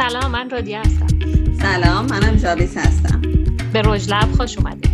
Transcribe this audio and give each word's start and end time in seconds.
سلام 0.00 0.30
من 0.30 0.50
رادیه 0.50 0.80
هستم 0.80 1.06
سلام 1.62 2.06
منم 2.06 2.36
جاویس 2.36 2.76
هستم 2.76 3.22
به 3.72 3.82
رجلب 3.84 4.32
خوش 4.32 4.58
اومدید 4.58 4.90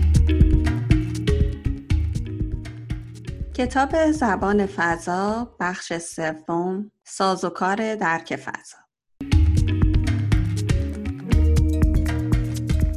کتاب 3.55 4.13
زبان 4.13 4.67
فضا 4.67 5.57
بخش 5.61 5.93
سوم 5.93 6.91
سازوکار 7.05 7.95
درک 7.95 8.37
فضا 8.37 8.79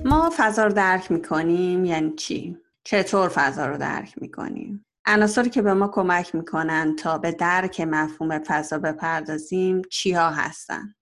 ما 0.05 0.29
فضا 0.37 0.65
رو 0.65 0.73
درک 0.73 1.11
می‌کنیم 1.11 1.85
یعنی 1.85 2.15
چی؟ 2.15 2.57
چطور 2.83 3.29
فضا 3.29 3.65
رو 3.65 3.77
درک 3.77 4.13
می‌کنیم؟ 4.21 4.85
عناصری 5.05 5.49
که 5.49 5.61
به 5.61 5.73
ما 5.73 5.87
کمک 5.87 6.35
می‌کنن 6.35 6.95
تا 6.95 7.17
به 7.17 7.31
درک 7.31 7.81
مفهوم 7.81 8.39
فضا 8.39 8.77
بپردازیم 8.77 9.81
چی 9.81 10.11
ها 10.11 10.29
هستن؟ 10.29 10.93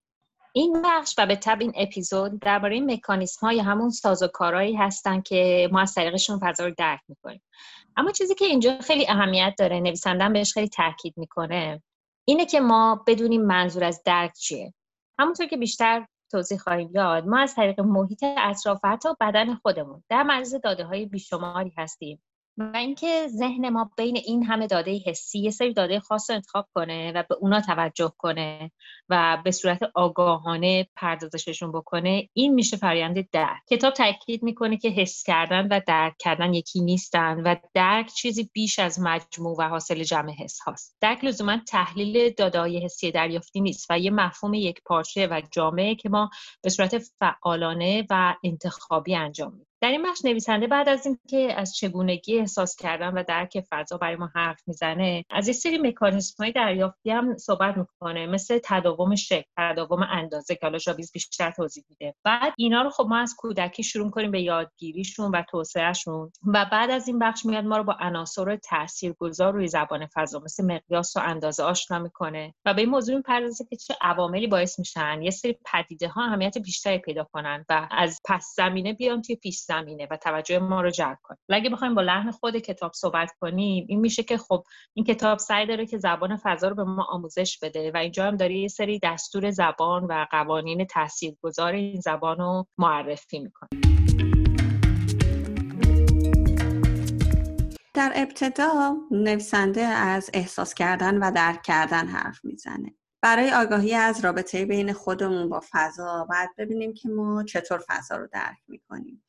این 0.58 0.82
بخش 0.86 1.16
و 1.18 1.26
به 1.26 1.36
طب 1.36 1.58
این 1.62 1.74
اپیزود 1.76 2.40
درباره 2.40 2.82
مکانیسم 2.82 3.48
های 3.48 3.60
همون 3.60 3.90
سازوکارهایی 3.90 4.76
هستن 4.76 5.22
که 5.22 5.70
ما 5.72 5.82
از 5.82 5.94
طریقشون 5.94 6.40
فضا 6.40 6.66
رو 6.66 6.74
درک 6.78 7.00
می‌کنیم. 7.08 7.42
اما 7.98 8.12
چیزی 8.12 8.36
که 8.36 8.46
اینجا 8.46 8.80
خیلی 8.80 9.10
اهمیت 9.10 9.54
داره 9.58 9.80
نویسندن 9.80 10.34
بهش 10.34 10.54
خیلی 10.54 10.70
تاکید 10.70 11.14
می‌کنه 11.18 11.84
اینه 12.28 12.46
که 12.46 12.60
ما 12.60 13.04
بدونیم 13.08 13.42
منظور 13.42 13.84
از 13.84 14.02
درک 14.06 14.34
چیه. 14.34 14.74
همونطور 15.20 15.46
که 15.46 15.58
بیشتر 15.58 16.08
توضیح 16.32 16.58
خواهیم 16.58 16.92
داد 16.92 17.28
ما 17.28 17.40
از 17.40 17.56
طریق 17.56 17.80
محیط 17.80 18.24
اطراف 18.24 18.80
حتی 18.86 19.10
بدن 19.22 19.56
خودمون 19.56 20.04
در 20.10 20.24
معرض 20.24 20.56
داده 20.56 20.84
های 20.84 21.06
بیشماری 21.06 21.74
هستیم. 21.78 22.22
و 22.58 22.78
اینکه 22.78 23.28
ذهن 23.28 23.70
ما 23.70 23.92
بین 23.98 24.18
این 24.18 24.44
همه 24.44 24.68
داده 24.68 25.00
حسی 25.06 25.40
یه 25.40 25.52
سری 25.52 25.74
داده 25.74 26.00
خاص 26.00 26.30
رو 26.30 26.36
انتخاب 26.36 26.68
کنه 26.74 27.12
و 27.16 27.24
به 27.30 27.36
اونا 27.36 27.62
توجه 27.62 28.14
کنه 28.18 28.72
و 29.10 29.42
به 29.44 29.52
صورت 29.52 29.80
آگاهانه 29.96 30.88
پردازششون 30.96 31.72
بکنه 31.72 32.30
این 32.34 32.54
میشه 32.54 32.78
فرآیند 32.78 33.30
درک. 33.30 33.62
کتاب 33.70 33.94
تاکید 33.94 34.44
می‌کنه 34.44 34.78
که 34.78 34.90
حس 34.90 35.24
کردن 35.24 35.68
و 35.68 35.80
درک 35.88 36.16
کردن 36.20 36.54
یکی 36.54 36.82
نیستن 36.82 37.42
و 37.46 37.56
درک 37.74 38.08
چیزی 38.14 38.50
بیش 38.54 38.80
از 38.80 39.00
مجموع 39.00 39.56
و 39.60 39.70
حاصل 39.70 40.04
جمع 40.04 40.32
حس 40.32 40.60
هاست. 40.60 40.98
درک 41.02 41.24
لزوما 41.24 41.58
تحلیل 41.68 42.34
داده 42.38 42.60
های 42.60 42.86
حسی 42.86 43.12
دریافتی 43.12 43.62
نیست 43.62 43.88
و 43.90 44.00
یه 44.00 44.12
مفهوم 44.12 44.54
یک 44.54 44.82
پارچه 44.86 45.28
و 45.28 45.42
جامعه 45.52 45.96
که 45.96 46.10
ما 46.10 46.30
به 46.64 46.70
صورت 46.70 46.98
فعالانه 46.98 48.06
و 48.10 48.36
انتخابی 48.44 49.16
انجام 49.16 49.52
میدیم. 49.52 49.67
در 49.82 49.92
این 49.92 50.04
بخش 50.04 50.26
نویسنده 50.26 50.68
بعد 50.68 50.90
از 50.90 51.06
اینکه 51.06 51.54
از 51.60 51.76
چگونگی 51.76 52.40
احساس 52.40 52.76
کردن 52.76 53.14
و 53.14 53.24
درک 53.24 53.64
فضا 53.70 53.98
برای 53.98 54.16
ما 54.16 54.30
حرف 54.36 54.62
می‌زنه 54.68 55.26
از 55.30 55.48
این 55.48 55.54
سری 55.54 55.78
مکانیسم 55.78 56.44
های 56.44 56.52
دریافتی 56.52 57.10
هم 57.10 57.38
صحبت 57.38 57.78
می‌کنه 57.78 58.28
مثل 58.28 58.60
تداوم 58.64 59.16
شکل 59.16 59.44
تداوم 59.58 60.04
اندازه 60.12 60.56
که 60.56 60.60
حالا 60.64 60.78
شابیز 60.78 61.12
بیشتر 61.12 61.52
توضیح 61.52 61.84
میده. 61.90 62.16
بعد 62.24 62.54
اینا 62.58 62.82
رو 62.82 62.90
خب 62.90 63.06
ما 63.10 63.18
از 63.18 63.36
کودکی 63.38 63.84
شروع 63.84 64.12
کنیم 64.12 64.32
به 64.32 64.42
یادگیریشون 64.42 65.32
و 65.32 65.44
توسعهشون 65.50 66.32
و 66.48 66.66
بعد 66.72 66.90
از 66.90 67.08
این 67.08 67.20
بخش 67.20 67.46
میاد 67.46 67.66
ما 67.66 67.78
رو 67.78 67.84
با 67.84 67.98
عناصر 68.00 68.56
تاثیرگذار 68.56 69.54
روی 69.54 69.68
زبان 69.68 70.08
فضا 70.14 70.40
مثل 70.40 70.66
مقیاس 70.66 71.18
و 71.18 71.20
اندازه 71.20 71.64
آشنا 71.64 72.00
می‌کنه 72.00 72.54
و 72.66 72.74
به 72.74 72.82
این 72.82 72.90
موضوع 72.90 73.16
می‌پردازه 73.16 73.66
که 73.70 73.76
چه 73.76 73.96
عواملی 74.02 74.48
باعث 74.48 74.80
میشن. 74.80 75.22
یه 75.22 75.32
سری 75.32 75.58
پدیده 75.74 76.08
ها 76.08 76.26
اهمیت 76.26 76.58
بیشتری 76.58 76.98
پیدا 76.98 77.24
کنن 77.24 77.66
و 77.70 77.88
از 77.92 78.20
پس 78.26 78.54
زمینه 78.58 78.94
بیان 78.94 79.22
توی 79.22 79.36
پیش 79.36 79.67
زمینه 79.68 80.08
و 80.12 80.18
توجه 80.18 80.60
ما 80.60 80.82
رو 80.82 80.90
جلب 80.90 81.18
کنه 81.24 81.38
اگه 81.50 81.70
بخوایم 81.70 81.96
با 81.96 82.02
لحن 82.02 82.32
خود 82.32 82.58
کتاب 82.58 82.92
صحبت 82.94 83.32
کنیم 83.42 83.86
این 83.90 84.00
میشه 84.00 84.24
که 84.24 84.38
خب 84.38 84.64
این 84.94 85.06
کتاب 85.06 85.38
سعی 85.38 85.66
داره 85.66 85.86
که 85.86 85.98
زبان 85.98 86.38
فضا 86.44 86.68
رو 86.68 86.76
به 86.76 86.84
ما 86.84 87.04
آموزش 87.04 87.60
بده 87.62 87.92
و 87.92 87.98
اینجا 87.98 88.26
هم 88.26 88.36
داره 88.36 88.58
یه 88.58 88.68
سری 88.68 89.00
دستور 89.04 89.52
زبان 89.52 90.04
و 90.04 90.26
قوانین 90.32 90.86
تاثیرگذار 90.86 91.74
این 91.74 92.02
زبان 92.02 92.38
رو 92.38 92.68
معرفی 92.78 93.40
می‌کنه. 93.40 93.70
در 97.94 98.12
ابتدا 98.16 98.96
نویسنده 99.12 99.82
از 99.82 100.30
احساس 100.34 100.74
کردن 100.74 101.18
و 101.18 101.32
درک 101.32 101.64
کردن 101.64 102.08
حرف 102.08 102.46
می‌زنه. 102.46 102.96
برای 103.22 103.52
آگاهی 103.54 103.94
از 103.94 104.26
رابطه 104.26 104.66
بین 104.66 104.94
خودمون 104.94 105.50
با 105.50 105.62
فضا 105.72 106.26
باید 106.30 106.50
ببینیم 106.58 106.94
که 106.94 107.10
ما 107.10 107.44
چطور 107.44 107.84
فضا 107.88 108.16
رو 108.16 108.28
درک 108.32 108.58
می‌کنیم. 108.68 109.24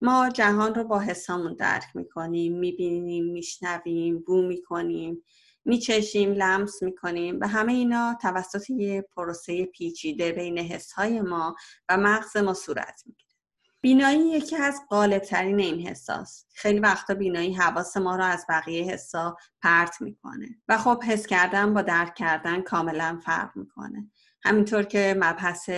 ما 0.00 0.28
جهان 0.28 0.74
رو 0.74 0.84
با 0.84 0.98
حسامون 0.98 1.54
درک 1.54 1.84
می‌کنیم 1.94 2.58
می‌بینیم 2.58 3.24
میشنویم 3.24 4.18
بو 4.18 4.42
می‌کنیم 4.42 5.22
میچشیم 5.64 6.32
لمس 6.32 6.82
می‌کنیم 6.82 7.38
و 7.40 7.48
همه 7.48 7.72
اینا 7.72 8.18
توسط 8.22 8.70
یه 8.70 9.02
پروسه 9.16 9.66
پیچیده 9.66 10.32
بین 10.32 10.58
حسهای 10.58 11.20
ما 11.20 11.56
و 11.88 11.96
مغز 11.96 12.36
ما 12.36 12.54
صورت 12.54 13.02
می‌گیره. 13.06 13.32
بینایی 13.80 14.30
یکی 14.30 14.56
از 14.56 14.80
غالب 14.90 15.18
ترین 15.18 15.60
این 15.60 15.86
حساس 15.86 16.44
خیلی 16.54 16.78
وقتا 16.78 17.14
بینایی 17.14 17.54
حواس 17.54 17.96
ما 17.96 18.16
رو 18.16 18.24
از 18.24 18.46
بقیه 18.48 18.84
حسا 18.84 19.36
پرت 19.62 20.00
می‌کنه 20.00 20.48
و 20.68 20.78
خب 20.78 21.02
حس 21.02 21.26
کردن 21.26 21.74
با 21.74 21.82
درک 21.82 22.14
کردن 22.14 22.62
کاملا 22.62 23.20
فرق 23.24 23.56
می‌کنه. 23.56 24.10
همینطور 24.44 24.82
که 24.82 25.14
مبحث 25.18 25.70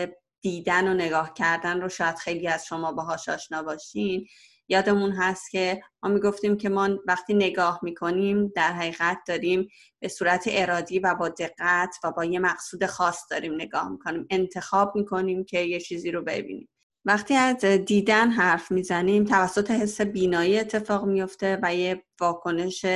دیدن 0.44 0.88
و 0.88 0.94
نگاه 0.94 1.34
کردن 1.34 1.80
رو 1.80 1.88
شاید 1.88 2.16
خیلی 2.16 2.48
از 2.48 2.66
شما 2.66 2.92
باهاش 2.92 3.28
آشنا 3.28 3.62
باشین. 3.62 4.26
یادمون 4.68 5.12
هست 5.12 5.50
که 5.50 5.82
ما 6.02 6.10
می‌گفتیم 6.10 6.56
که 6.56 6.68
ما 6.68 6.88
وقتی 7.06 7.34
نگاه 7.34 7.80
می‌کنیم 7.82 8.52
در 8.56 8.72
حقیقت 8.72 9.18
داریم 9.28 9.68
به 10.00 10.08
صورت 10.08 10.44
ارادی 10.48 10.98
و 10.98 11.14
با 11.14 11.28
دقت 11.28 11.96
و 12.04 12.12
با 12.12 12.24
یه 12.24 12.38
مقصود 12.38 12.86
خاص 12.86 13.22
داریم 13.30 13.54
نگاه 13.54 13.88
می‌کنیم. 13.88 14.26
انتخاب 14.30 14.96
می‌کنیم 14.96 15.44
که 15.44 15.60
یه 15.60 15.80
چیزی 15.80 16.10
رو 16.10 16.22
ببینیم. 16.22 16.68
وقتی 17.06 17.34
از 17.34 17.64
دیدن 17.64 18.30
حرف 18.30 18.70
می‌زنیم 18.70 19.24
توسط 19.24 19.70
حس 19.70 20.00
بینایی 20.00 20.58
اتفاق 20.58 21.04
میفته 21.04 21.58
و 21.62 21.74
یه 21.74 22.04
واکنش 22.20 22.86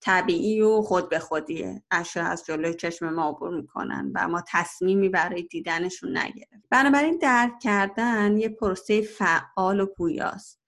طبیعی 0.00 0.60
و 0.60 0.82
خود 0.82 1.08
به 1.08 1.18
خودیه. 1.18 1.82
اشیا 1.90 2.24
از 2.24 2.44
جلوی 2.46 2.74
چشم 2.74 3.08
ما 3.08 3.28
عبور 3.28 3.56
می‌کنن 3.56 4.12
و 4.14 4.28
ما 4.28 4.44
تصمیمی 4.48 5.08
برای 5.08 5.42
دیدنشون 5.42 6.18
نگرفت 6.18 6.68
بنابراین 6.70 7.18
درک 7.18 7.58
کردن 7.62 8.36
یه 8.36 8.48
پروسه 8.48 9.02
فعال 9.02 9.80
و 9.80 9.86
پویاست 9.86 10.58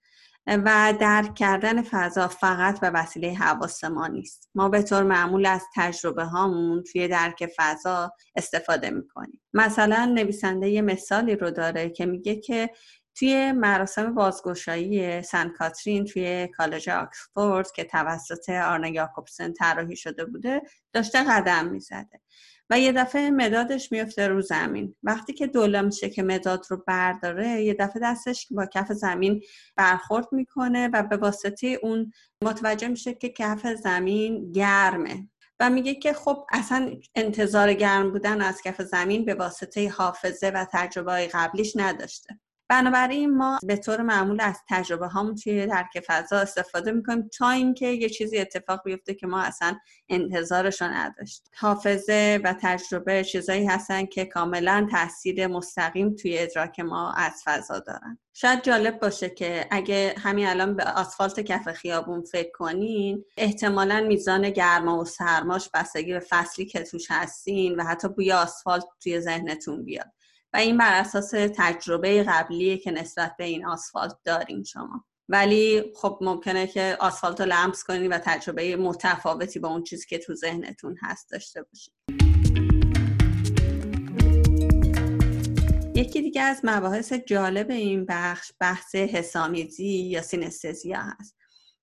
و 0.47 0.93
درک 0.99 1.35
کردن 1.35 1.81
فضا 1.81 2.27
فقط 2.27 2.79
به 2.79 2.89
وسیله 2.89 3.33
حواس 3.33 3.83
ما 3.83 4.07
نیست. 4.07 4.49
ما 4.55 4.69
به 4.69 4.81
طور 4.81 5.03
معمول 5.03 5.45
از 5.45 5.61
تجربه 5.75 6.23
هامون 6.23 6.83
توی 6.83 7.07
درک 7.07 7.49
فضا 7.57 8.11
استفاده 8.35 8.89
می‌کنیم. 8.89 9.40
مثلا 9.53 10.05
نویسنده 10.05 10.69
یه 10.69 10.81
مثالی 10.81 11.35
رو 11.35 11.51
داره 11.51 11.89
که 11.89 12.05
میگه 12.05 12.35
که 12.35 12.69
توی 13.15 13.51
مراسم 13.51 14.15
بازگشایی 14.15 15.21
سن 15.21 15.49
کاترین 15.49 16.05
توی 16.05 16.47
کالج 16.47 16.89
آکسفورد 16.89 17.71
که 17.71 17.83
توسط 17.83 18.49
آرنا 18.49 18.87
یاکوبسن 18.87 19.53
طراحی 19.53 19.95
شده 19.95 20.25
بوده 20.25 20.61
داشته 20.93 21.23
قدم 21.23 21.67
می‌زده. 21.67 22.21
و 22.69 22.79
یه 22.79 22.91
دفعه 22.91 23.31
مدادش 23.31 23.91
میفته 23.91 24.27
رو 24.27 24.41
زمین. 24.41 24.95
وقتی 25.03 25.33
که 25.33 25.47
دولا 25.47 25.81
میشه 25.81 26.09
که 26.09 26.23
مداد 26.23 26.65
رو 26.69 26.83
برداره 26.87 27.63
یه 27.63 27.73
دفعه 27.73 28.01
دستش 28.03 28.47
با 28.51 28.65
کف 28.65 28.91
زمین 28.91 29.41
برخورد 29.75 30.27
می‌کنه 30.31 30.89
و 30.93 31.03
به 31.03 31.17
واسطه 31.17 31.79
اون 31.83 32.11
متوجه 32.43 32.87
میشه 32.87 33.13
که 33.13 33.29
کف 33.29 33.67
زمین 33.67 34.51
گرمه. 34.51 35.30
و 35.61 35.69
میگه 35.69 35.95
که 35.95 36.13
خب 36.13 36.45
اصلا 36.51 36.95
انتظار 37.15 37.73
گرم 37.73 38.11
بودن 38.11 38.41
از 38.41 38.61
کف 38.61 38.81
زمین 38.81 39.25
به 39.25 39.33
واسطه 39.33 39.89
حافظه 39.89 40.47
و 40.47 40.65
تجربه 40.71 41.27
قبلیش 41.33 41.73
نداشته. 41.75 42.39
بنابراین 42.71 43.37
ما 43.37 43.59
به 43.63 43.77
طور 43.77 44.01
معمول 44.01 44.41
از 44.41 44.55
تجربه 44.69 45.07
هامون 45.07 45.35
توی 45.35 45.67
درک 45.67 46.03
فضا 46.07 46.37
استفاده 46.37 46.91
می‌کنیم 46.91 47.29
تا 47.37 47.49
اینکه 47.49 47.87
یه 47.87 48.09
چیزی 48.09 48.37
اتفاق 48.37 48.83
بیفته 48.85 49.13
که 49.13 49.27
ما 49.27 49.41
اصلا 49.41 49.77
انتظارش 50.09 50.81
رو 50.81 50.87
نداشت 50.87 51.49
حافظه 51.55 52.39
و 52.43 52.55
تجربه 52.61 53.23
چیزایی 53.23 53.65
هستن 53.65 54.05
که 54.05 54.25
کاملا 54.25 54.87
تاثیر 54.91 55.47
مستقیم 55.47 56.15
توی 56.15 56.39
ادراک 56.39 56.79
ما 56.79 57.13
از 57.13 57.41
فضا 57.45 57.79
دارن. 57.79 58.17
شاید 58.33 58.63
جالب 58.63 58.99
باشه 58.99 59.29
که 59.29 59.67
اگه 59.71 60.15
همین 60.17 60.47
الان 60.47 60.75
به 60.75 60.83
آسفالت 60.83 61.39
کف 61.39 61.71
خیابون 61.71 62.21
فکر 62.21 62.51
کنین 62.51 63.25
احتمالا 63.37 64.05
میزان 64.07 64.49
گرما 64.49 64.99
و 64.99 65.05
سرماش 65.05 65.69
بستگی 65.73 66.13
به 66.13 66.25
فصلی 66.29 66.65
که 66.65 66.83
توش 66.83 67.07
هستین 67.09 67.75
و 67.75 67.83
حتی 67.83 68.07
بوی 68.07 68.31
آسفالت 68.31 68.85
توی 69.03 69.19
ذهنتون 69.19 69.85
بیاد. 69.85 70.11
و 70.53 70.57
این 70.57 70.77
بر 70.77 70.99
اساس 70.99 71.31
تجربه 71.55 72.23
قبلیه 72.23 72.77
که 72.77 72.91
نسبت 72.91 73.35
به 73.37 73.43
این 73.43 73.65
آسفالت 73.65 74.17
داریم 74.25 74.63
شما. 74.63 75.05
ولی 75.29 75.83
خب 75.95 76.17
ممکنه 76.21 76.67
که 76.67 76.97
آسفالت 76.99 77.41
رو 77.41 77.47
لمس 77.47 77.83
کنید 77.83 78.11
و 78.11 78.17
تجربه 78.17 78.75
متفاوتی 78.75 79.59
با 79.59 79.69
اون 79.69 79.83
چیزی 79.83 80.05
که 80.07 80.17
تو 80.17 80.35
ذهنتون 80.35 80.97
هست 81.01 81.31
داشته 81.31 81.63
باشید 81.63 81.93
یکی 85.95 86.21
دیگه 86.21 86.41
از 86.41 86.61
مباحث 86.63 87.13
جالب 87.13 87.71
این 87.71 88.05
بخش 88.09 88.51
بحث 88.59 88.95
حسامیزی 88.95 89.87
یا 89.87 90.21
سینستزیا 90.21 90.99
هست. 90.99 91.40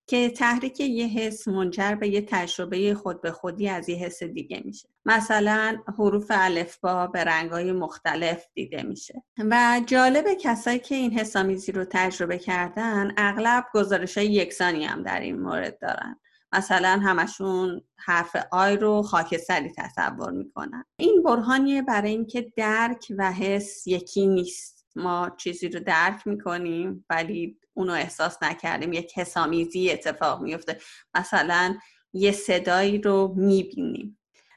که 0.09 0.31
تحریک 0.31 0.81
یه 0.81 1.07
حس 1.07 1.49
منجر 1.49 1.95
به 1.95 2.09
یه 2.09 2.21
تجربه 2.21 2.95
خود 2.95 3.21
به 3.21 3.31
خودی 3.31 3.69
از 3.69 3.89
یه 3.89 3.97
حس 3.97 4.23
دیگه 4.23 4.63
میشه. 4.65 4.89
مثلا 5.05 5.79
حروف 5.99 6.27
الفبا 6.31 7.07
به 7.07 7.25
رنگهای 7.25 7.73
مختلف 7.73 8.45
دیده 8.55 8.83
میشه. 8.83 9.23
و 9.39 9.81
جالب 9.87 10.25
کسایی 10.41 10.79
که 10.79 10.95
این 10.95 11.19
حسامیزی 11.19 11.73
رو 11.73 11.85
تجربه 11.91 12.39
کردن 12.39 13.15
اغلب 13.17 13.65
گزارش 13.75 14.19
های 14.19 14.27
یکسانی 14.27 14.85
هم 14.85 15.03
در 15.03 15.21
این 15.21 15.41
مورد 15.41 15.79
دارن. 15.79 16.21
مثلا 16.53 17.01
همشون 17.05 17.81
حرف 17.97 18.37
آی 18.53 18.77
رو 18.77 19.03
خاکستری 19.03 19.73
تصور 19.77 20.31
می‌کنن. 20.31 20.85
این 20.97 21.23
برهانیه 21.23 21.83
برای 21.83 22.11
اینکه 22.11 22.53
درک 22.57 23.13
و 23.19 23.33
حس 23.33 23.87
یکی 23.87 24.27
نیست. 24.27 24.78
ما 24.97 25.31
چیزی 25.37 25.69
رو 25.69 25.81
درک 25.81 26.27
می‌کنیم 26.27 27.05
ولی 27.11 27.59
اونو 27.75 27.93
احساس 27.93 28.43
نکردیم. 28.43 28.93
یک 28.93 29.19
حسامیزی 29.19 29.91
اتفاق 29.91 30.43
میفته 30.43 30.79
مثلا 31.15 31.79
یه 32.13 32.33
صدایی 32.33 32.99
رو 32.99 33.35
می‌بینیم. 33.37 34.15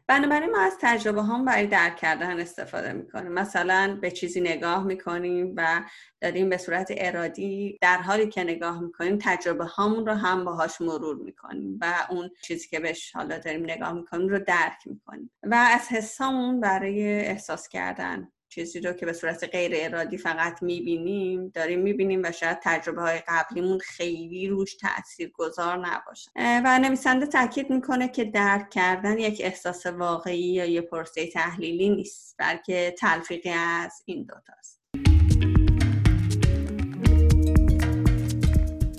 بنابراین 0.08 0.52
ما 0.52 0.62
از 0.62 0.78
تجربه 0.82 1.24
هم 1.24 1.46
برای 1.46 1.68
درک 1.68 1.96
کردن 1.98 2.40
استفاده 2.40 2.94
می‌کنیم. 2.94 3.32
مثلا 3.32 3.98
به 4.02 4.12
چیزی 4.12 4.42
نگاه 4.42 4.84
می‌کنیم 4.84 5.54
و 5.58 5.82
داریم 6.22 6.50
به 6.50 6.58
صورت 6.58 6.88
ارادی 6.98 7.78
در 7.82 7.98
حالی 7.98 8.30
که 8.30 8.44
نگاه 8.44 8.82
می‌کنیم 8.82 9.18
تجربه 9.22 9.66
هامون 9.66 10.06
رو 10.06 10.14
هم 10.14 10.46
باهاش 10.46 10.82
مرور 10.82 11.16
می‌کنیم 11.16 11.78
و 11.82 11.94
اون 12.10 12.30
چیزی 12.44 12.68
که 12.68 12.80
بهش 12.80 13.12
حالا 13.16 13.38
داریم 13.38 13.64
نگاه 13.64 13.94
می‌کنیم 13.94 14.28
رو 14.28 14.40
درک 14.40 14.80
می‌کنیم. 14.86 15.32
و 15.44 15.56
از 15.56 15.88
حسامون 15.88 16.60
برای 16.60 17.04
احساس 17.20 17.68
کردن 17.68 18.32
چیزی 18.54 18.80
رو 18.80 18.94
که 18.94 19.06
به 19.06 19.14
صورت 19.14 19.44
غیر 19.44 19.72
ارادی 19.76 20.18
فقط 20.18 20.64
می‌بینیم 20.64 21.50
داریم 21.50 21.80
می‌بینیم 21.80 22.22
و 22.24 22.32
شاید 22.32 22.58
تجربه 22.64 23.02
های 23.02 23.20
قبلیمون 23.28 23.80
خیلی 23.80 24.48
روش 24.48 24.76
تأثیر 24.76 25.32
گذار 25.34 25.78
نباشه 25.78 26.32
و 26.36 26.80
نویسنده 26.80 27.26
تاکید 27.26 27.70
می‌کنه 27.70 28.08
که 28.08 28.24
درک 28.24 28.70
کردن 28.70 29.18
یک 29.18 29.42
احساس 29.44 29.86
واقعی 29.86 30.40
یا 30.40 30.66
یه 30.66 30.82
پرسه 30.82 31.28
تحلیلی 31.28 31.90
نیست 31.90 32.36
بلکه 32.38 32.96
تلفیقی 32.98 33.50
از 33.50 34.04
این 34.06 34.24
دوتاست 34.24 34.82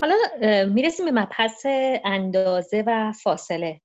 حالا 0.01 0.15
می‌رسیم 0.65 1.05
به 1.05 1.11
مبحث 1.11 1.65
اندازه 2.05 2.83
و 2.87 3.11
فاصله. 3.11 3.81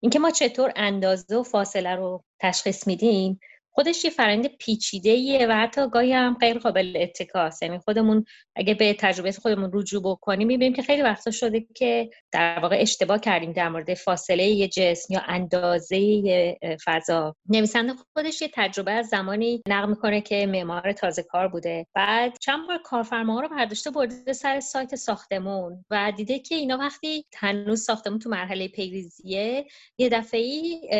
اینکه 0.00 0.18
ما 0.18 0.30
چطور 0.30 0.72
اندازه 0.76 1.36
و 1.36 1.42
فاصله 1.42 1.94
رو 1.94 2.24
تشخیص 2.40 2.86
میدیم؟ 2.86 3.40
خودش 3.76 4.04
یه 4.04 4.10
فرند 4.10 4.46
پیچیده 4.46 5.46
و 5.46 5.52
حتی 5.52 5.88
گاهی 5.88 6.12
هم 6.12 6.36
غیر 6.40 6.58
قابل 6.58 6.98
اتکاست 7.00 7.62
یعنی 7.62 7.78
خودمون 7.78 8.24
اگه 8.56 8.74
به 8.74 8.94
تجربه 8.98 9.32
خودمون 9.32 9.70
رجوع 9.72 10.02
بکنیم 10.02 10.48
می‌بینیم 10.48 10.72
که 10.72 10.82
خیلی 10.82 11.02
وقتا 11.02 11.30
شده 11.30 11.66
که 11.74 12.10
در 12.32 12.58
واقع 12.58 12.76
اشتباه 12.80 13.20
کردیم 13.20 13.52
در 13.52 13.68
مورد 13.68 13.94
فاصله 13.94 14.44
یه 14.44 14.68
جسم 14.68 15.14
یا 15.14 15.20
اندازه 15.26 16.56
فضا. 16.84 17.34
نویسنده 17.48 17.92
خودش 18.12 18.42
یه 18.42 18.50
تجربه 18.54 18.92
از 18.92 19.08
زمانی 19.08 19.62
نقل 19.68 19.88
می‌کنه 19.88 20.20
که 20.20 20.46
معمار 20.46 20.92
تازه 20.92 21.22
کار 21.22 21.48
بوده. 21.48 21.86
بعد 21.94 22.38
چند 22.40 22.66
بار 22.66 22.78
کارفرما 22.84 23.40
رو 23.40 23.48
برداشته 23.48 23.90
برده 23.90 24.32
سر 24.32 24.60
سایت 24.60 24.94
ساختمون 24.94 25.84
و 25.90 26.12
دیده 26.16 26.38
که 26.38 26.54
اینا 26.54 26.78
وقتی 26.78 27.24
هنوز 27.36 27.84
ساختمون 27.84 28.18
تو 28.18 28.30
مرحله 28.30 28.68
پیریزیه 28.68 29.66
یه 29.98 30.08
دفعه 30.08 30.50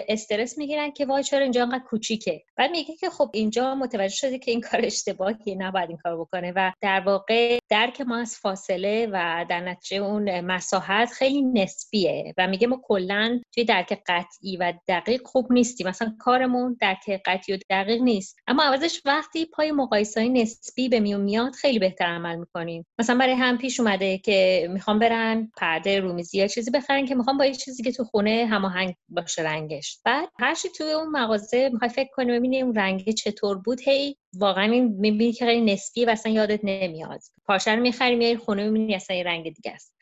استرس 0.08 0.58
می‌گیرن 0.58 0.90
که 0.90 1.06
وای 1.06 1.23
چرا 1.23 1.43
اینجا 1.43 1.62
انقدر 1.62 1.84
کوچیکه. 1.84 2.43
میگه 2.71 2.97
که 2.97 3.11
خب 3.11 3.31
اینجا 3.35 3.75
متوجه 3.75 4.15
شده 4.15 4.39
که 4.39 4.51
این 4.51 4.61
کار 4.61 4.81
اشتباهیه 4.85 5.57
نباید 5.59 5.89
این 5.89 5.99
کار 5.99 6.21
بکنه. 6.21 6.53
و 6.57 6.73
در 6.81 7.01
واقع 7.01 7.59
درک 7.69 8.01
ما 8.01 8.17
از 8.17 8.37
فاصله 8.37 9.09
و 9.13 9.47
در 9.49 9.61
نتیجه 9.61 10.03
اون 10.03 10.41
مساحت 10.41 11.09
خیلی 11.13 11.43
نسبیه 11.43 12.35
و 12.39 12.47
میگه 12.47 12.67
ما 12.67 12.81
کلا 12.85 13.41
توی 13.55 13.65
درک 13.65 14.03
قطعی 14.07 14.57
و 14.57 14.73
دقیق 14.89 15.21
خوب 15.25 15.53
نیستیم. 15.53 15.89
مثلا 15.89 16.17
کارمون 16.19 16.77
درک 16.81 17.21
قطعی 17.27 17.55
و 17.55 17.59
دقیق 17.71 18.03
نیست. 18.03 18.37
اما 18.47 18.63
عوضش 18.63 19.03
وقتی 19.05 19.47
پای 19.47 19.73
مقایسه 19.73 20.29
نسبی 20.29 20.89
به 20.89 21.01
میون 21.01 21.21
میاد 21.21 21.53
خیلی 21.53 21.79
بهتر 21.79 22.07
عمل 22.07 22.37
می‌کنیم. 22.37 22.87
مثلا 22.99 23.19
برای 23.19 23.35
هم 23.35 23.59
پیش 23.59 23.81
اومده 23.81 24.19
که 24.19 24.69
می‌خوام 24.71 24.99
برن 24.99 25.51
پرده 25.57 26.01
رومیزی 26.01 26.39
یا 26.39 26.47
چیزی 26.47 26.71
بخرن 26.71 27.07
که 27.07 27.15
می‌خوام 27.15 27.39
با 27.39 27.47
یه 27.47 27.55
چیزی 27.55 27.83
که 27.83 27.93
تو 27.93 28.05
خونه 28.05 28.47
هماهنگ 28.51 28.95
باشه 29.09 29.43
رنگش. 29.43 29.99
بعد 30.05 30.29
هر 30.39 30.55
توی 30.77 30.91
اون 30.91 31.09
مغازه 31.09 31.69
می‌خوای 31.73 31.91
فکر 31.91 32.09
کنی 32.15 32.33
ببینی 32.33 32.56
اون 32.62 32.75
رنگ 32.75 33.11
چطور 33.11 33.58
بود. 33.58 33.81
هی 33.81 34.17
واقعا 34.35 34.64
این 34.64 34.85
می‌بینی 34.85 35.32
که 35.32 35.44
خیلی 35.44 35.73
نسبیه 35.73 36.06
و 36.06 36.11
اصلا 36.11 36.32
یادت 36.32 36.61
نمیاد. 36.62 37.20
رو 37.49 37.76
می‌خری 37.76 38.17
میای 38.17 38.37
خونه 38.37 38.64
می‌بینی 38.70 38.94
اصلا 38.94 39.17
یه 39.17 39.23
رنگ 39.23 39.55
دیگه 39.55 39.70
است. 39.70 39.97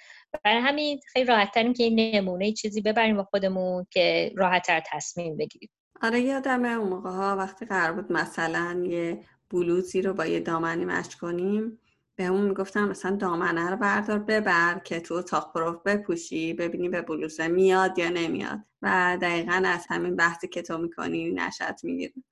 برای 0.45 0.61
همین 0.61 1.01
خیلی 1.13 1.25
راحت 1.25 1.55
تریم 1.55 1.73
که 1.73 1.85
این 1.85 2.15
نمونه 2.15 2.53
چیزی 2.53 2.81
ببریم 2.81 3.17
با 3.17 3.25
خودمون 3.25 3.87
که 3.91 4.33
راحت 4.37 4.67
تر 4.67 4.83
تصمیم 4.87 5.37
بگیریم. 5.37 5.71
آره 6.03 6.21
یادمه 6.21 6.69
اون 6.69 6.89
موقع 6.89 7.11
ها 7.11 7.37
وقتی 7.37 7.67
قرار 7.67 7.93
بود 7.93 8.13
مثلا 8.13 8.85
یه 8.87 9.21
بلوزی 9.51 10.03
رو 10.03 10.15
با 10.15 10.27
یه 10.27 10.41
دامنی 10.41 10.85
مشت 10.85 11.15
کنیم 11.15 11.79
به 12.17 12.25
همون 12.25 12.49
می‌گفتم 12.49 12.89
مثلا 12.89 13.17
دامنه 13.17 13.71
رو 13.71 13.77
بردار 13.77 14.19
ببر 14.19 14.81
که 14.85 15.01
تو 15.01 15.15
اتاق 15.15 15.53
پروف 15.55 15.83
بپوشی 15.83 16.55
ببینی 16.55 16.89
به 16.89 17.03
بلوزه 17.03 17.49
میاد 17.49 17.99
یا 17.99 18.09
نمیاد. 18.09 18.59
و 18.83 19.19
دقیقا 19.23 19.63
از 19.67 19.87
همین 19.89 20.17
بحثی 20.17 20.49
که 20.49 20.63
تو 20.63 20.79
می‌کنی 20.79 21.31
نشت 21.31 21.85
می‌گیریم 21.85 22.25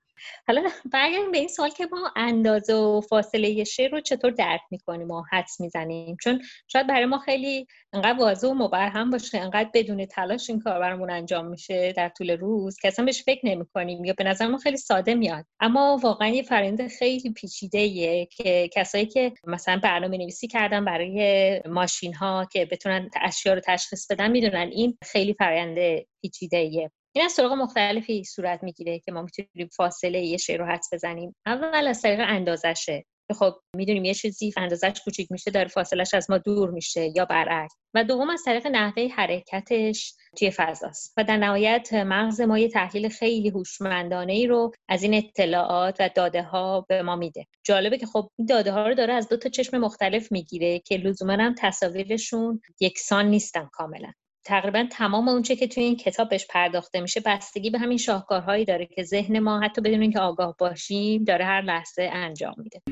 حالا 0.49 0.63
برگردیم 0.93 1.31
به 1.31 1.39
این 1.39 1.49
سال 1.49 1.69
که 1.69 1.87
ما 1.87 2.13
اندازه 2.17 2.75
و 2.75 3.01
فاصله 3.01 3.65
شعر 3.65 3.91
رو 3.91 4.01
چطور 4.01 4.31
درک 4.31 4.61
می‌کنیم 4.71 5.11
و 5.11 5.23
حدس 5.33 5.61
می‌زنیم؟ 5.61 6.17
چون 6.23 6.43
شاید 6.69 6.87
برای 6.87 7.07
ما 7.07 7.19
خیلی 7.19 7.67
انقدر 7.93 8.19
واضح 8.19 8.49
و 8.49 8.55
مبرهم 8.55 9.11
باشه 9.11 9.39
انقدر 9.39 9.71
بدون 9.75 10.07
تلاش 10.07 10.51
این 10.51 10.61
کار 10.61 10.79
برامون 10.79 11.11
انجام 11.11 11.47
میشه 11.47 11.93
در 11.93 12.09
طول 12.09 12.31
روز 12.31 12.77
که 12.77 12.89
اصلا 12.89 13.05
بهش 13.05 13.23
فکر 13.23 13.47
نمی‌کنیم 13.47 14.05
یا 14.05 14.15
به 14.19 14.25
نظر 14.25 14.47
ما 14.47 14.59
خیلی 14.59 14.77
ساده 14.77 15.15
میاد. 15.15 15.45
اما 15.61 16.01
واقعا 16.03 16.29
یه 16.29 16.43
فرآیند 16.43 16.89
خیلی 16.89 17.33
پیچیده 17.33 18.27
که 18.27 18.71
کسایی 18.73 19.07
که 19.07 19.33
مثلا 19.47 19.81
برنامه 19.83 20.19
نویسی 20.19 20.47
کردن 20.49 20.85
برای 20.85 21.61
ماشین 21.67 22.15
ها 22.15 22.49
که 22.53 22.65
بتونن 22.65 23.11
اشیا 23.23 23.55
رو 23.55 23.61
تشخیص 23.61 24.11
بدن 24.11 24.31
می‌دونن 24.31 24.71
این 24.73 24.99
خیلی 25.05 25.35
فرآیند 25.35 26.05
پیچیده 26.23 26.93
این 27.15 27.25
از 27.25 27.37
طرق 27.37 27.53
مختلفی 27.53 28.25
صورت 28.25 28.63
می‌گیره 28.63 28.99
که 28.99 29.13
ما 29.13 29.23
می‌تونیم 29.23 29.69
فاصله 29.77 30.21
یه 30.21 30.37
شعر 30.37 30.59
رو 30.61 30.67
حدس 30.67 30.89
بزنیم. 30.93 31.37
اول 31.47 31.87
از 31.87 32.03
طریق 32.03 32.21
اندازشه. 32.23 33.05
که 33.29 33.35
خب 33.35 33.55
می‌دونیم 33.77 34.05
یه 34.05 34.15
چیزی 34.15 34.53
اندازش 34.57 35.01
کوچیک 35.05 35.33
میشه 35.33 35.51
داره 35.51 35.69
فاصلش 35.69 36.15
از 36.15 36.31
ما 36.31 36.39
دور 36.39 36.71
میشه 36.71 37.13
یا 37.17 37.25
برعکس. 37.25 37.75
و 37.95 38.05
دوم 38.05 38.31
از 38.31 38.43
طریق 38.45 38.67
نحوه 38.67 39.09
حرکتش 39.09 40.15
توی 40.39 40.51
فضاست. 40.51 41.15
و 41.17 41.25
در 41.25 41.37
نهایت 41.37 41.93
مغز 41.93 42.41
ما 42.41 42.59
یه 42.59 42.69
تحلیل 42.69 43.09
خیلی 43.09 43.49
هوشمندانه 43.49 44.33
ای 44.33 44.47
رو 44.47 44.73
از 44.89 45.03
این 45.03 45.15
اطلاعات 45.15 45.97
و 46.01 46.11
داده 46.15 46.43
ها 46.43 46.87
به 46.89 47.03
ما 47.03 47.17
میده. 47.17 47.47
جالبه 47.65 47.99
که 47.99 48.07
خب 48.07 48.29
این 48.39 48.47
داده 48.47 48.73
ها 48.73 48.89
رو 48.89 48.95
داره 48.95 49.15
از 49.15 49.29
دو 49.29 49.37
تا 49.37 49.49
چشم 49.49 49.79
مختلف 49.79 50.33
می‌گیره 50.33 50.79
که 50.79 50.97
لزوما 50.97 51.33
هم 51.33 51.55
تصاویرشون 51.59 52.61
یکسان 52.81 53.27
نیستن 53.27 53.69
کاملا. 53.73 54.13
تقریبا 54.45 54.87
تمام 54.91 55.29
اونچه 55.29 55.57
که 55.57 55.67
توی 55.67 55.83
این 55.83 55.97
کتاب 55.97 56.29
بهش 56.29 56.47
پرداخته 56.51 57.01
میشه 57.01 57.21
بستگی 57.27 57.71
به 57.71 57.79
همین 57.79 57.99
شاهکارهایی 57.99 58.65
داره 58.65 58.87
که 58.87 59.03
ذهن 59.03 59.39
ما 59.39 59.61
حتی 59.61 59.81
بدون 59.81 60.03
اینکه 60.03 60.21
آگاه 60.21 60.57
باشیم 60.59 61.25
داره 61.25 61.45
هر 61.45 61.63
لحظه 61.63 62.11
انجام 62.13 62.55
میده. 62.57 62.83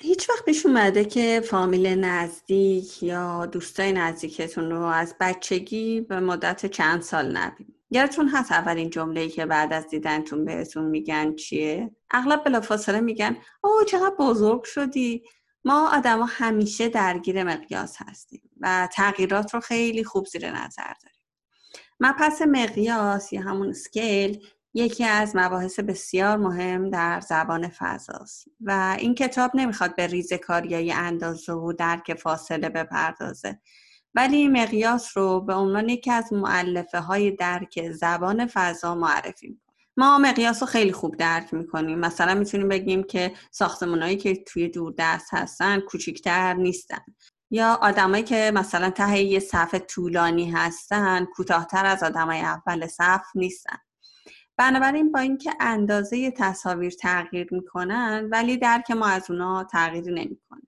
هیچ 0.00 0.30
وقت 0.30 0.44
پیش 0.44 0.66
اومده 0.66 1.04
که 1.04 1.42
فامیل 1.44 1.86
نزدیک 1.86 3.02
یا 3.02 3.46
دوستای 3.46 3.92
نزدیکتون 3.92 4.70
رو 4.70 4.82
از 4.82 5.14
بچگی 5.20 6.00
به 6.00 6.20
مدت 6.20 6.66
چند 6.66 7.02
سال 7.02 7.36
نبینید. 7.36 7.74
یادتون 7.90 8.28
هست 8.28 8.52
اولین 8.52 8.90
جمله 8.90 9.28
که 9.28 9.46
بعد 9.46 9.72
از 9.72 9.88
دیدنتون 9.88 10.44
بهتون 10.44 10.84
میگن 10.84 11.34
چیه؟ 11.34 11.90
اغلب 12.10 12.44
بلافاصله 12.44 13.00
میگن 13.00 13.36
اوه 13.64 13.84
چقدر 13.84 14.14
بزرگ 14.18 14.64
شدی. 14.64 15.22
ما 15.64 15.96
آدما 15.96 16.24
همیشه 16.24 16.88
درگیر 16.88 17.44
مقیاس 17.44 17.96
هستیم 17.98 18.50
و 18.60 18.88
تغییرات 18.92 19.54
رو 19.54 19.60
خیلی 19.60 20.04
خوب 20.04 20.26
زیر 20.26 20.50
نظر 20.50 20.92
داریم. 21.02 21.18
مبحث 22.00 22.42
مقیاس 22.42 23.32
یا 23.32 23.40
همون 23.40 23.72
سکیل 23.72 24.46
یکی 24.74 25.04
از 25.04 25.36
مباحث 25.36 25.80
بسیار 25.80 26.36
مهم 26.36 26.90
در 26.90 27.20
زبان 27.20 27.68
فضاست 27.68 28.48
و 28.60 28.96
این 28.98 29.14
کتاب 29.14 29.50
نمی‌خواد 29.54 29.96
به 29.96 30.06
ریزکاریای 30.06 30.92
اندازه 30.92 31.52
و 31.52 31.72
درک 31.72 32.14
فاصله 32.14 32.68
بپردازه 32.68 33.60
ولی 34.14 34.48
مقیاس 34.48 35.18
رو 35.18 35.40
به 35.40 35.54
عنوان 35.54 35.88
یکی 35.88 36.10
از 36.10 36.32
معلفه 36.32 37.00
های 37.00 37.30
درک 37.30 37.90
زبان 37.92 38.46
فضا 38.46 38.94
معرفی 38.94 39.60
ما 39.98 40.18
مقیاس 40.18 40.62
رو 40.62 40.66
خیلی 40.66 40.92
خوب 40.92 41.16
درک 41.16 41.54
می‌کنیم. 41.54 41.98
مثلا 41.98 42.34
می‌تونیم 42.34 42.68
بگیم 42.68 43.02
که 43.02 43.32
ساختمانهایی 43.50 44.16
که 44.16 44.44
توی 44.46 44.68
دوردست 44.68 45.34
هستن 45.34 45.80
کوچیکتر 45.80 46.54
نیستن. 46.54 47.04
یا 47.50 47.78
آدمایی 47.82 48.22
که 48.22 48.52
مثلا 48.54 48.90
ته 48.90 49.18
یه 49.18 49.38
صف 49.38 49.74
طولانی 49.74 50.50
هستن 50.50 51.24
کوتاهتر 51.24 51.86
از 51.86 52.02
آدمای 52.02 52.40
اول 52.40 52.86
صف 52.86 53.26
نیستن. 53.34 53.76
بنابراین 54.56 55.12
با 55.12 55.20
اینکه 55.20 55.50
اندازه 55.60 56.30
تصاویر 56.30 56.92
تغییر 57.00 57.48
می‌کنن 57.50 58.28
ولی 58.32 58.56
درک 58.56 58.90
ما 58.90 59.06
از 59.06 59.30
اونا 59.30 59.64
تغییری 59.64 60.10
نمی‌کنه. 60.10 60.62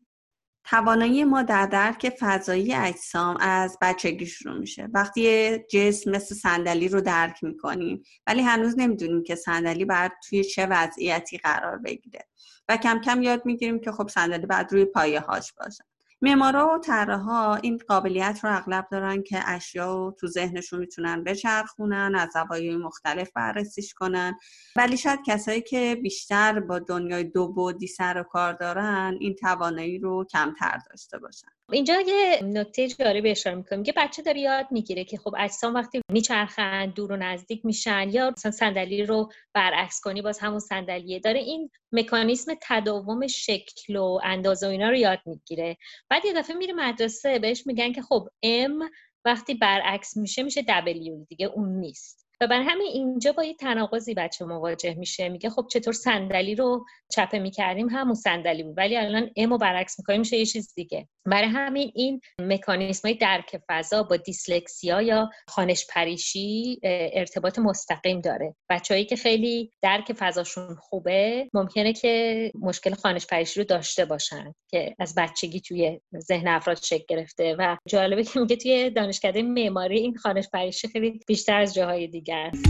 توانایی 0.64 1.24
ما 1.24 1.42
در 1.42 1.66
درک 1.66 2.12
فضایی 2.20 2.74
اجسام 2.74 3.36
از 3.40 3.78
بچگی 3.80 4.26
شروع 4.26 4.58
میشه. 4.58 4.88
وقتی 4.94 5.58
جسم 5.58 6.10
مثل 6.10 6.34
صندلی 6.34 6.88
رو 6.88 7.00
درک 7.00 7.44
می‌کنیم 7.44 8.02
ولی 8.26 8.42
هنوز 8.42 8.78
نمی‌دونیم 8.78 9.22
که 9.22 9.34
صندلی 9.34 9.84
باید 9.84 10.12
توی 10.28 10.44
چه 10.44 10.66
وضعیتی 10.66 11.38
قرار 11.38 11.78
بگیره. 11.78 12.28
و 12.68 12.76
کم 12.76 13.00
کم 13.00 13.22
یاد 13.22 13.46
می‌گیریم 13.46 13.80
که 13.80 13.92
خب 13.92 14.08
صندلی 14.08 14.46
باید 14.46 14.72
روی 14.72 14.84
پایه 14.84 15.20
هاش 15.20 15.52
باشه. 15.52 15.84
معمارا 16.22 16.74
و 16.74 16.78
طراحا 16.78 17.54
این 17.54 17.80
قابلیت 17.88 18.40
رو 18.42 18.56
اغلب 18.56 18.88
دارن 18.90 19.22
که 19.22 19.40
اشیا 19.46 19.94
رو 19.94 20.16
تو 20.20 20.26
ذهنشون 20.26 20.80
می‌تونن 20.80 21.24
بچرخونن 21.24 22.14
از 22.14 22.28
زوایای 22.32 22.76
مختلف 22.76 23.30
بررسیش 23.34 23.94
کنن. 23.94 24.38
ولی 24.76 24.96
شاید 24.96 25.20
کسایی 25.26 25.60
که 25.62 25.98
بیشتر 26.02 26.60
با 26.60 26.78
دنیای 26.78 27.24
دو 27.24 27.48
بودی 27.52 27.86
سر 27.86 28.18
و 28.20 28.22
کار 28.22 28.52
دارن 28.52 29.16
این 29.20 29.34
توانایی 29.34 29.98
رو 29.98 30.24
کمتر 30.32 30.78
داشته 30.90 31.18
باشن. 31.18 31.48
اینجا 31.72 32.00
یه 32.00 32.40
نکته 32.42 32.88
جالب 32.88 33.24
اشاره 33.26 33.56
می‌کنیم 33.56 33.82
که 33.82 33.92
بچه 33.96 34.22
داره 34.22 34.40
یاد 34.40 34.66
می‌گیره 34.70 35.04
که 35.04 35.18
خب 35.18 35.34
اجسام 35.38 35.74
وقتی 35.74 36.00
میچرخند 36.12 36.94
دور 36.94 37.12
و 37.12 37.16
نزدیک 37.16 37.64
میشن 37.64 38.08
یا 38.10 38.30
مثلا 38.30 38.50
صندلی 38.50 39.04
رو 39.06 39.32
برعکس 39.54 40.00
کنی 40.00 40.22
باز 40.22 40.38
همون 40.38 40.58
صندلیه. 40.58 41.18
داره 41.18 41.40
این 41.40 41.70
مکانیسم 41.92 42.52
تداوم 42.62 43.26
شکل 43.26 43.96
و 43.96 44.18
اندازه 44.24 44.66
و 44.66 44.70
اینا 44.70 44.88
رو 44.88 44.96
یاد 44.96 45.18
می‌گیره. 45.26 45.76
بعد 46.10 46.24
یه 46.24 46.32
دفعه 46.32 46.56
میره 46.56 46.72
مدرسه 46.72 47.38
بهش 47.38 47.66
میگن 47.66 47.92
که 47.92 48.02
خب 48.02 48.28
ام 48.42 48.90
وقتی 49.24 49.54
برعکس 49.54 50.16
میشه 50.16 50.42
میشه 50.42 50.62
W 50.62 51.26
دیگه 51.28 51.46
اون 51.46 51.68
نیست. 51.80 52.29
و 52.42 52.46
بر 52.46 52.62
همین 52.62 52.86
اینجا 52.86 53.32
با 53.32 53.44
یه 53.44 53.54
تناقضی 53.54 54.14
بچه 54.14 54.44
مواجه 54.44 54.94
میشه. 54.94 55.28
میگه 55.28 55.50
خب 55.50 55.66
چطور 55.70 55.92
صندلی 55.92 56.54
رو 56.54 56.86
چپه 57.12 57.38
می‌کردیم؟ 57.38 57.88
همون 57.88 58.14
صندلی 58.14 58.62
بود. 58.62 58.78
ولی 58.78 58.96
الان 58.96 59.30
امو 59.36 59.58
برعکس 59.58 59.98
می‌کنیم 59.98 60.20
میشه 60.20 60.36
یه 60.36 60.46
چیز 60.46 60.74
دیگه. 60.74 61.08
برای 61.26 61.48
همین 61.48 61.92
این 61.94 62.20
مکانیزم 62.38 63.08
های 63.08 63.14
درک 63.14 63.60
فضا 63.68 64.02
با 64.02 64.16
دیسلکسیا 64.16 65.02
یا 65.02 65.30
خانش 65.48 65.86
پریشی 65.86 66.80
ارتباط 67.12 67.58
مستقیم 67.58 68.20
داره. 68.20 68.54
بچههایی 68.70 69.04
که 69.04 69.16
خیلی 69.16 69.70
درک 69.82 70.12
فضاشون 70.12 70.74
خوبه 70.74 71.48
ممکنه 71.54 71.92
که 71.92 72.52
مشکل 72.60 72.94
خانش 72.94 73.26
پریشی 73.26 73.60
رو 73.60 73.66
داشته 73.66 74.04
باشن 74.04 74.54
که 74.70 74.94
از 74.98 75.14
بچگی 75.14 75.60
توی 75.60 76.00
ذهن 76.18 76.48
افراد 76.48 76.76
شکل 76.82 77.04
گرفته. 77.08 77.56
و 77.58 77.76
جالبه 77.88 78.24
که 78.24 78.40
میگه 78.40 78.56
توی 78.56 78.90
دانشکده 78.90 79.42
معماری 79.42 79.98
این 79.98 80.16
خانش 80.16 80.48
پریشی 80.52 80.88
خیلی 80.88 81.20
بیشتر 81.26 81.60
از 81.60 81.74
جاهای 81.74 82.06
دیگه 82.06 82.29
است 82.34 82.64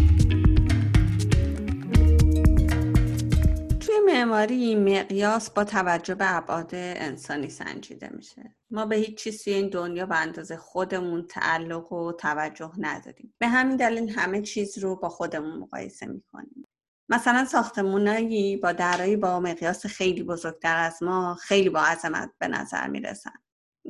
توی 3.81 3.95
معماری 4.07 4.75
مقیاس 4.75 5.51
با 5.51 5.65
توجه 5.65 6.15
به 6.15 6.37
ابعاد 6.37 6.71
انسانی 6.75 7.49
سنجیده 7.49 8.09
میشه. 8.09 8.57
ما 8.71 8.87
به 8.87 8.97
هیچ 8.97 9.19
چیزی 9.19 9.51
این 9.51 9.69
دنیا 9.69 10.07
به 10.07 10.17
اندازه 10.21 10.57
خودمون 10.57 11.27
تعلق 11.27 11.93
و 11.93 12.13
توجه 12.13 12.73
نداریم. 12.79 13.35
به 13.39 13.49
همین 13.49 13.77
دلیل 13.77 14.11
همه 14.11 14.43
چیز 14.43 14.79
رو 14.79 14.97
با 14.97 15.09
خودمون 15.09 15.59
مقایسه 15.59 16.07
می‌کنیم. 16.07 16.65
مثلا 17.09 17.45
ساختمونایی 17.45 18.57
با 18.57 18.73
درایی 18.73 19.17
با 19.17 19.41
مقیاس 19.41 19.87
خیلی 19.87 20.23
بزرگتر 20.23 20.77
از 20.77 21.03
ما 21.03 21.35
خیلی 21.35 21.69
با 21.69 21.81
عظمت 21.81 22.31
به 22.39 22.49
نظر 22.49 22.87
می‌رسن. 22.87 23.43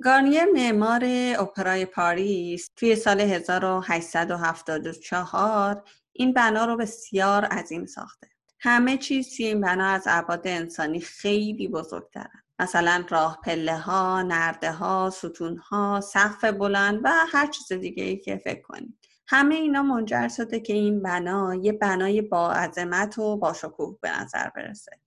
گارنیر 0.05 0.45
معمار 0.45 1.05
اپرای 1.39 1.87
پاریس 1.87 2.69
توی 2.77 2.97
سال 2.97 3.21
1874 3.21 5.83
این 6.13 6.33
بنا 6.33 6.65
رو 6.65 6.77
بسیار 6.77 7.45
عظیم 7.45 7.87
ساخته 7.87 8.29
همه 8.61 8.97
چیز 8.97 9.37
توی 9.37 9.47
این 9.47 9.61
بنا 9.61 9.87
از 9.87 10.05
ابعاد 10.07 10.49
انسانی 10.49 11.01
خیلی 11.01 11.69
بزرگترن 11.69 12.43
مثلا 12.59 13.05
راه 13.09 13.39
پله 13.45 13.79
ها، 13.79 14.23
نرده 14.23 14.73
ها، 14.73 15.11
ستون 15.11 15.57
ها، 15.57 16.01
سقف 16.01 16.45
بلند 16.45 17.01
و 17.05 17.11
هر 17.33 17.47
چیز 17.47 17.73
دیگه 17.73 18.05
ای 18.05 18.17
که 18.17 18.37
فکر 18.37 18.63
کنید. 18.63 18.99
همه 19.27 19.55
اینا 19.55 19.83
منجر 19.83 20.29
شده 20.29 20.61
که 20.61 20.73
این 20.73 21.03
بنا 21.03 21.55
یه 21.55 21.73
بنای 21.73 22.23
با 22.23 22.53
عظمت 22.53 23.19
و 23.19 23.37
با 23.37 23.53
شکوه 23.53 23.99
به 24.01 24.21
نظر 24.21 24.49
برسه. 24.57 25.01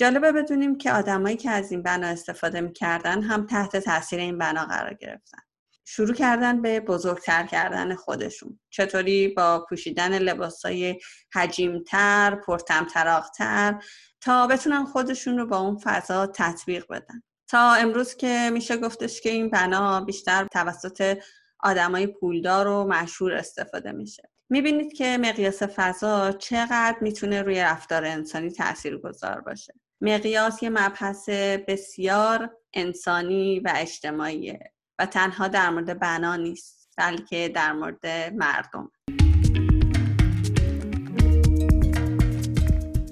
جالبه 0.00 0.32
بدونیم 0.32 0.78
که 0.78 0.92
آدمایی 0.92 1.36
که 1.36 1.50
از 1.50 1.72
این 1.72 1.82
بنا 1.82 2.06
استفاده 2.06 2.60
می‌کردن 2.60 3.22
هم 3.22 3.46
تحت 3.46 3.76
تاثیر 3.76 4.20
این 4.20 4.38
بنا 4.38 4.64
قرار 4.64 4.94
گرفتن. 4.94 5.38
شروع 5.84 6.14
کردن 6.14 6.62
به 6.62 6.80
بزرگتر 6.80 7.46
کردن 7.46 7.94
خودشون. 7.94 8.60
چطوری 8.70 9.28
با 9.28 9.66
پوشیدن 9.68 10.18
لباسای 10.18 11.00
حجیمتر 11.34 12.34
پرتمطراقتر 12.46 13.82
تا 14.20 14.46
بتونن 14.46 14.84
خودشون 14.84 15.38
رو 15.38 15.46
با 15.46 15.58
اون 15.58 15.78
فضا 15.78 16.26
تطبیق 16.26 16.86
بدن. 16.90 17.22
تا 17.48 17.74
امروز 17.74 18.14
که 18.14 18.50
میشه 18.52 18.76
گفتش 18.76 19.20
که 19.20 19.30
این 19.30 19.50
بنا 19.50 20.00
بیشتر 20.00 20.46
توسط 20.52 21.18
آدمای 21.60 22.06
پولدار 22.06 22.66
و 22.66 22.84
مشهور 22.84 23.32
استفاده 23.32 23.92
میشه. 23.92 24.22
می‌بینید 24.50 24.92
که 24.92 25.18
مقیاس 25.18 25.62
فضا 25.62 26.32
چقدر 26.32 26.96
می‌تونه 27.00 27.42
روی 27.42 27.60
رفتار 27.60 28.04
انسانی 28.04 28.50
تأثیر 28.50 28.98
گذار 28.98 29.40
باشه. 29.40 29.74
مقیاس 30.02 30.62
یه 30.62 30.70
مبحث 30.70 31.28
بسیار 31.68 32.50
انسانی 32.74 33.60
و 33.60 33.72
اجتماعیه 33.76 34.72
و 34.98 35.06
تنها 35.06 35.48
در 35.48 35.70
مورد 35.70 35.98
بنا 35.98 36.36
نیست 36.36 36.92
بلکه 36.96 37.48
در 37.48 37.72
مورد 37.72 38.06
مردم. 38.34 38.90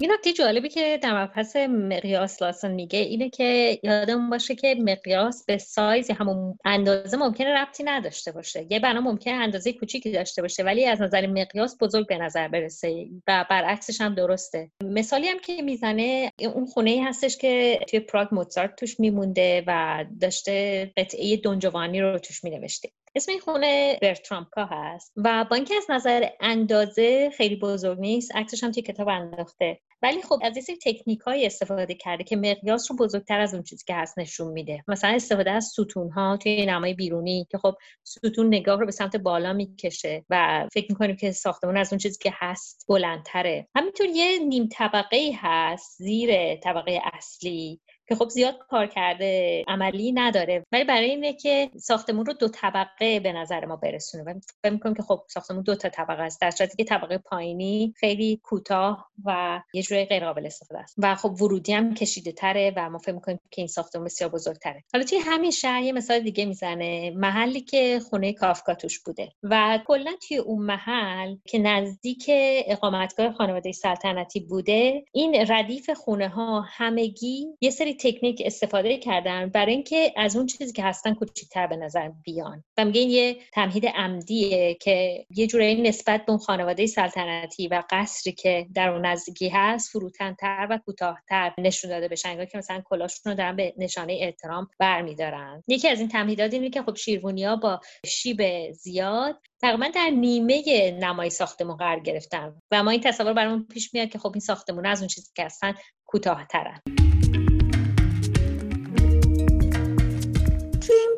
یه 0.01 0.09
نکته 0.13 0.33
جالبی 0.33 0.69
که 0.69 0.99
در 1.03 1.23
مبحث 1.23 1.55
مقیاس 1.69 2.41
لاسن 2.41 2.71
میگه 2.71 2.99
اینه 2.99 3.29
که 3.29 3.79
یادمون 3.83 4.29
باشه 4.29 4.55
که 4.55 4.75
مقیاس 4.79 5.45
به 5.45 5.57
سایز 5.57 6.11
همون 6.11 6.57
اندازه 6.65 7.17
ممکنه 7.17 7.53
ربطی 7.53 7.83
نداشته 7.83 8.31
باشه. 8.31 8.67
یه 8.69 8.79
بنا 8.79 9.01
ممکنه 9.01 9.33
اندازه 9.33 9.73
کوچیکی 9.73 10.11
داشته 10.11 10.41
باشه 10.41 10.63
ولی 10.63 10.85
از 10.85 11.01
نظر 11.01 11.27
مقیاس 11.27 11.77
بزرگ 11.79 12.07
به 12.07 12.17
نظر 12.17 12.47
برسه 12.47 13.07
و 13.27 13.45
برعکسش 13.49 14.01
هم 14.01 14.15
درسته. 14.15 14.71
مثالی 14.83 15.27
هم 15.27 15.39
که 15.39 15.61
می‌زنه 15.61 16.31
اون 16.55 16.65
خونه 16.65 16.91
ای 16.91 16.99
هستش 16.99 17.37
که 17.37 17.79
توی 17.89 17.99
پراگ 17.99 18.27
موزارت 18.31 18.75
توش 18.75 18.99
میمونده 18.99 19.63
و 19.67 20.05
داشته 20.21 20.85
قطعه 20.97 21.37
دنجوانی 21.37 22.01
رو 22.01 22.19
توش 22.19 22.43
مینوشته. 22.43 22.89
اسم 23.15 23.31
این 23.31 23.41
خونه 23.41 23.97
برترامکا 24.01 24.65
هست 24.65 25.13
و 25.17 25.45
با 25.49 25.55
اینکه 25.55 25.75
از 25.75 25.85
نظر 25.89 26.29
اندازه 26.39 27.29
خیلی 27.29 27.55
بزرگ 27.55 27.99
نیست 27.99 28.35
عکسش 28.35 28.63
هم 28.63 28.71
توی 28.71 28.83
کتاب 28.83 29.07
انداخته. 29.07 29.79
ولی 30.01 30.21
خب 30.21 30.39
از 30.41 30.69
این 30.69 30.77
تکنیک 30.85 31.19
های 31.19 31.45
استفاده 31.45 31.95
کرده 31.95 32.23
که 32.23 32.35
مقیاس 32.35 32.91
رو 32.91 32.97
بزرگتر 32.97 33.39
از 33.39 33.53
اون 33.53 33.63
چیزی 33.63 33.83
که 33.87 33.95
هست 33.95 34.19
نشون 34.19 34.51
میده. 34.51 34.83
مثلا 34.87 35.09
استفاده 35.09 35.51
از 35.51 35.65
ستون 35.65 36.11
ها 36.11 36.37
توی 36.37 36.65
نمای 36.65 36.93
بیرونی 36.93 37.47
که 37.51 37.57
خب 37.57 37.75
ستون 38.03 38.47
نگاه 38.47 38.79
رو 38.79 38.85
به 38.85 38.91
سمت 38.91 39.15
بالا 39.15 39.53
می‌کشه 39.53 40.25
و 40.29 40.67
فکر 40.73 40.85
می‌کنیم 40.89 41.15
که 41.15 41.31
ساختمون 41.31 41.77
از 41.77 41.93
اون 41.93 41.99
چیزی 41.99 42.17
که 42.21 42.33
هست 42.35 42.85
بلندتره. 42.87 43.67
همینطور 43.75 44.07
یه 44.07 44.39
نیم 44.47 44.69
طبقه 44.71 45.31
هست 45.35 45.97
زیر 45.97 46.55
طبقه 46.55 47.01
اصلی 47.13 47.81
که 48.09 48.15
خب 48.15 48.29
زیاد 48.29 48.57
کار 48.69 48.87
کرده 48.87 49.63
عملی 49.67 50.11
نداره. 50.11 50.65
ولی 50.71 50.83
برای 50.83 51.09
اینه 51.09 51.33
که 51.33 51.69
ساختمون 51.77 52.25
رو 52.25 52.33
دو 52.33 52.47
طبقه 52.47 53.19
به 53.19 53.33
نظر 53.33 53.65
ما 53.65 53.75
برسونه. 53.75 54.23
و 54.23 54.33
فکر 54.63 54.73
می‌کنیم 54.73 54.95
که 54.95 55.03
خب 55.03 55.21
ساختمون 55.27 55.61
دو 55.61 55.75
تا 55.75 55.89
طبقه 55.89 56.23
است. 56.23 56.41
در 56.41 56.51
صورتی 56.51 56.77
که 56.77 56.83
طبقه 56.83 57.17
پایینی 57.17 57.93
خیلی 57.97 58.39
کوتاه 58.43 59.09
و 59.25 59.61
یه 59.73 59.81
جوری 59.81 60.05
غیر 60.05 60.25
قابل 60.25 60.45
استفاده 60.45 60.81
است. 60.81 60.95
و 60.97 61.15
خب 61.15 61.41
ورودی 61.41 61.73
هم 61.73 61.93
کشیده 61.93 62.31
تره 62.31 62.73
و 62.75 62.89
ما 62.89 62.97
فکر 62.97 63.11
می‌کنیم 63.11 63.39
که 63.51 63.61
این 63.61 63.67
ساختمون 63.67 64.05
بسیار 64.05 64.29
بزرگتره. 64.29 64.83
حالا 64.93 65.05
توی 65.05 65.17
همین 65.17 65.51
شهر 65.51 65.81
یه 65.81 65.91
مثال 65.91 66.19
دیگه 66.19 66.45
می‌زنه. 66.45 67.11
محلی 67.15 67.61
که 67.61 67.99
خونه 68.09 68.33
کافکا 68.33 68.73
توش 68.73 68.99
بوده. 68.99 69.31
و 69.43 69.79
کلا 69.87 70.11
توی 70.27 70.37
اون 70.37 70.65
محل 70.65 71.35
که 71.45 71.59
نزدیک 71.59 72.25
اقامتگاه 72.67 73.33
خانواده 73.33 73.71
سلطنتی 73.71 74.39
بوده 74.39 75.03
این 75.11 75.45
ردیف 75.49 75.89
خونه 75.89 76.29
ها 76.29 76.61
همگی 76.61 77.47
یه 77.61 77.69
سری 77.69 77.93
تکنیک 77.99 78.41
استفاده 78.45 78.97
کردن 78.97 79.49
برای 79.49 79.73
اینکه 79.73 80.13
از 80.17 80.35
اون 80.35 80.45
چیزی 80.45 80.73
که 80.73 80.83
هستن 80.83 81.13
کوچیک‌تر 81.13 81.67
به 81.67 81.75
نظر 81.75 82.09
بیان. 82.23 82.63
و 82.77 82.85
میگه 82.85 83.01
یه 83.01 83.37
تمهید 83.53 83.85
عمدیه 83.85 84.73
که 84.73 85.25
یه 85.35 85.47
جورایی 85.47 85.81
نسبت 85.81 86.25
به 86.25 86.31
اون 86.31 86.39
خانواده 86.39 86.85
سلطنتی 86.85 87.67
و 87.67 87.83
قصری 87.89 88.33
که 88.33 88.67
در 88.75 88.89
اون 88.89 89.05
نزدیکی 89.05 89.49
هست 89.49 89.89
فروتنتر 89.89 90.67
و 90.69 90.79
کوتاهتر 90.85 91.53
نشون 91.57 91.91
داده 91.91 92.07
بشن. 92.07 92.39
که 92.45 92.57
مثلا 92.57 92.81
کلاشون 92.85 93.31
رو 93.31 93.37
دارن 93.37 93.55
به 93.55 93.73
نشانه 93.77 94.17
احترام 94.21 94.67
برمیدارن. 94.79 95.63
یکی 95.67 95.87
از 95.87 95.99
این 95.99 96.09
تمهیدات 96.09 96.53
اینه 96.53 96.69
که 96.69 96.83
خب 96.83 96.95
شیروونیا 96.95 97.55
با 97.55 97.81
شیب 98.05 98.71
زیاد 98.71 99.37
تقریبا 99.61 99.87
در 99.95 100.09
نیمه 100.09 100.91
نمای 100.91 101.29
ساختمون 101.29 101.77
قرار 101.77 101.99
گرفتن. 101.99 102.61
و 102.71 102.83
ما 102.83 102.91
این 102.91 103.01
تصور 103.01 103.33
برامون 103.33 103.67
پیش 103.73 103.93
میاد 103.93 104.09
که 104.09 104.19
خب 104.19 104.31
این 104.33 104.39
ساختمون 104.39 104.85
از 104.85 104.99
اون 104.99 105.07
چیزی 105.07 105.31
که 105.35 105.45
هستن 105.45 105.73
کوتاهترن. 106.05 107.08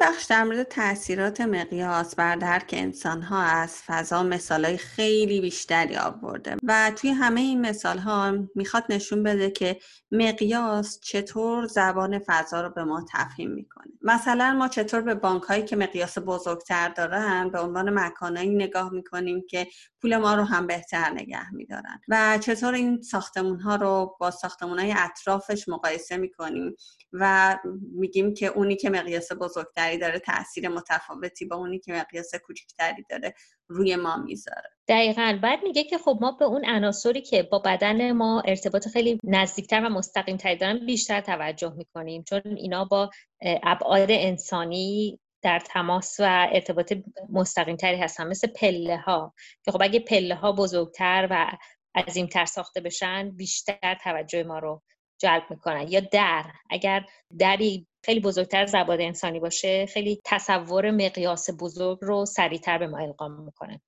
بخش 0.01 0.24
در 0.24 0.43
مورد 0.43 0.63
تاثیرات 0.63 1.41
مقیاس 1.41 2.15
بر 2.15 2.36
درک 2.36 2.70
انسان 2.77 3.22
ها 3.22 3.41
از 3.41 3.81
فضا 3.86 4.24
مثال 4.24 4.65
های 4.65 4.77
خیلی 4.77 5.41
بیشتری 5.41 5.96
آورده 5.96 6.55
و 6.63 6.91
توی 6.96 7.10
همه 7.10 7.41
این 7.41 7.62
مثال 7.62 7.98
ها 7.98 8.34
می‌خواد 8.55 8.84
نشون 8.89 9.24
بده 9.24 9.51
که 9.51 9.79
مقیاس 10.12 11.00
چطور 11.00 11.67
زبان 11.67 12.20
فضا 12.20 12.62
رو 12.62 12.70
به 12.70 12.84
ما 12.84 13.05
تفهیم 13.13 13.51
می‌کنه. 13.51 13.93
مثلا 14.01 14.53
ما 14.53 14.67
چطور 14.67 15.01
به 15.01 15.15
بانک 15.15 15.43
هایی 15.43 15.63
که 15.63 15.75
مقیاس 15.75 16.17
بزرگتر 16.17 16.89
دارن 16.89 17.50
به 17.50 17.60
عنوان 17.60 18.00
مکانهایی 18.00 18.55
نگاه 18.55 18.93
می‌کنیم 18.93 19.43
که 19.50 19.67
پول 20.01 20.17
ما 20.17 20.36
رو 20.36 20.43
هم 20.43 20.67
بهتر 20.67 21.10
نگه 21.10 21.53
میدارن 21.53 22.00
و 22.08 22.38
چطور 22.41 22.74
این 22.74 23.01
ساختمون 23.01 23.60
ها 23.60 23.75
رو 23.75 24.17
با 24.20 24.31
ساختمون 24.31 24.79
های 24.79 24.93
اطرافش 24.98 25.70
مقایسه 25.70 26.17
می‌کنیم 26.17 26.75
و 27.13 27.58
میگیم 27.91 28.34
که 28.34 28.48
اونی 28.48 28.75
که 28.75 28.89
مقیاس 28.89 29.31
بزرگتری 29.31 29.90
داره 29.98 30.19
تاثیر 30.19 30.69
متفاوتی 30.69 31.45
با 31.45 31.55
اونی 31.55 31.79
که 31.79 31.93
مقیاس 31.93 32.36
کوچکتری 32.36 33.05
داره 33.10 33.33
روی 33.67 33.95
ما 33.95 34.17
می‌ذاره. 34.17 34.69
دقیقا. 34.88 35.39
بعد 35.43 35.63
میگه 35.63 35.83
که 35.83 35.98
خب 35.98 36.17
ما 36.21 36.31
به 36.31 36.45
اون 36.45 36.65
عناصری 36.65 37.21
که 37.21 37.43
با 37.43 37.60
بدن 37.60 38.12
ما 38.12 38.43
ارتباط 38.45 38.88
خیلی 38.88 39.19
نزدیکتر 39.24 39.86
و 39.86 39.89
مستقیم 39.89 40.38
تری 40.38 40.55
دارن 40.55 40.86
بیشتر 40.86 41.21
توجه 41.21 41.74
می‌کنیم 41.77 42.24
چون 42.24 42.41
اینا 42.45 42.86
با 42.86 43.10
ابعاد 43.41 44.12
انسانی 44.12 45.19
در 45.43 45.60
تماس 45.60 46.15
و 46.19 46.48
ارتباط 46.51 46.93
مستقیم 47.29 47.75
تری 47.75 47.98
هستن 47.98 48.27
مثل 48.27 48.48
پله 48.48 48.98
ها 48.98 49.33
که 49.65 49.71
خب 49.71 49.81
اگه 49.81 50.00
پله 50.00 50.36
ها 50.36 50.51
بزرگتر 50.51 51.27
و 51.31 51.57
عظیمتر 51.95 52.45
ساخته 52.45 52.81
بشن 52.81 53.31
بیشتر 53.31 53.98
توجه 54.03 54.43
ما 54.43 54.60
رو 54.60 54.81
جلب 55.21 55.43
می‌کنن. 55.50 55.88
یا 55.88 56.00
در. 56.00 56.45
اگر 56.69 57.05
دری 57.39 57.88
خیلی 58.03 58.20
بزرگتر 58.20 58.63
از 58.63 58.75
انسانی 58.89 59.39
باشه 59.39 59.86
خیلی 59.86 60.22
تصور 60.25 60.91
مقیاس 60.91 61.50
بزرگ 61.60 61.98
رو 62.01 62.25
سریعتر 62.25 62.77
به 62.77 62.88
ما 62.88 62.98
القام 62.98 63.43
می‌کنه. 63.43 63.81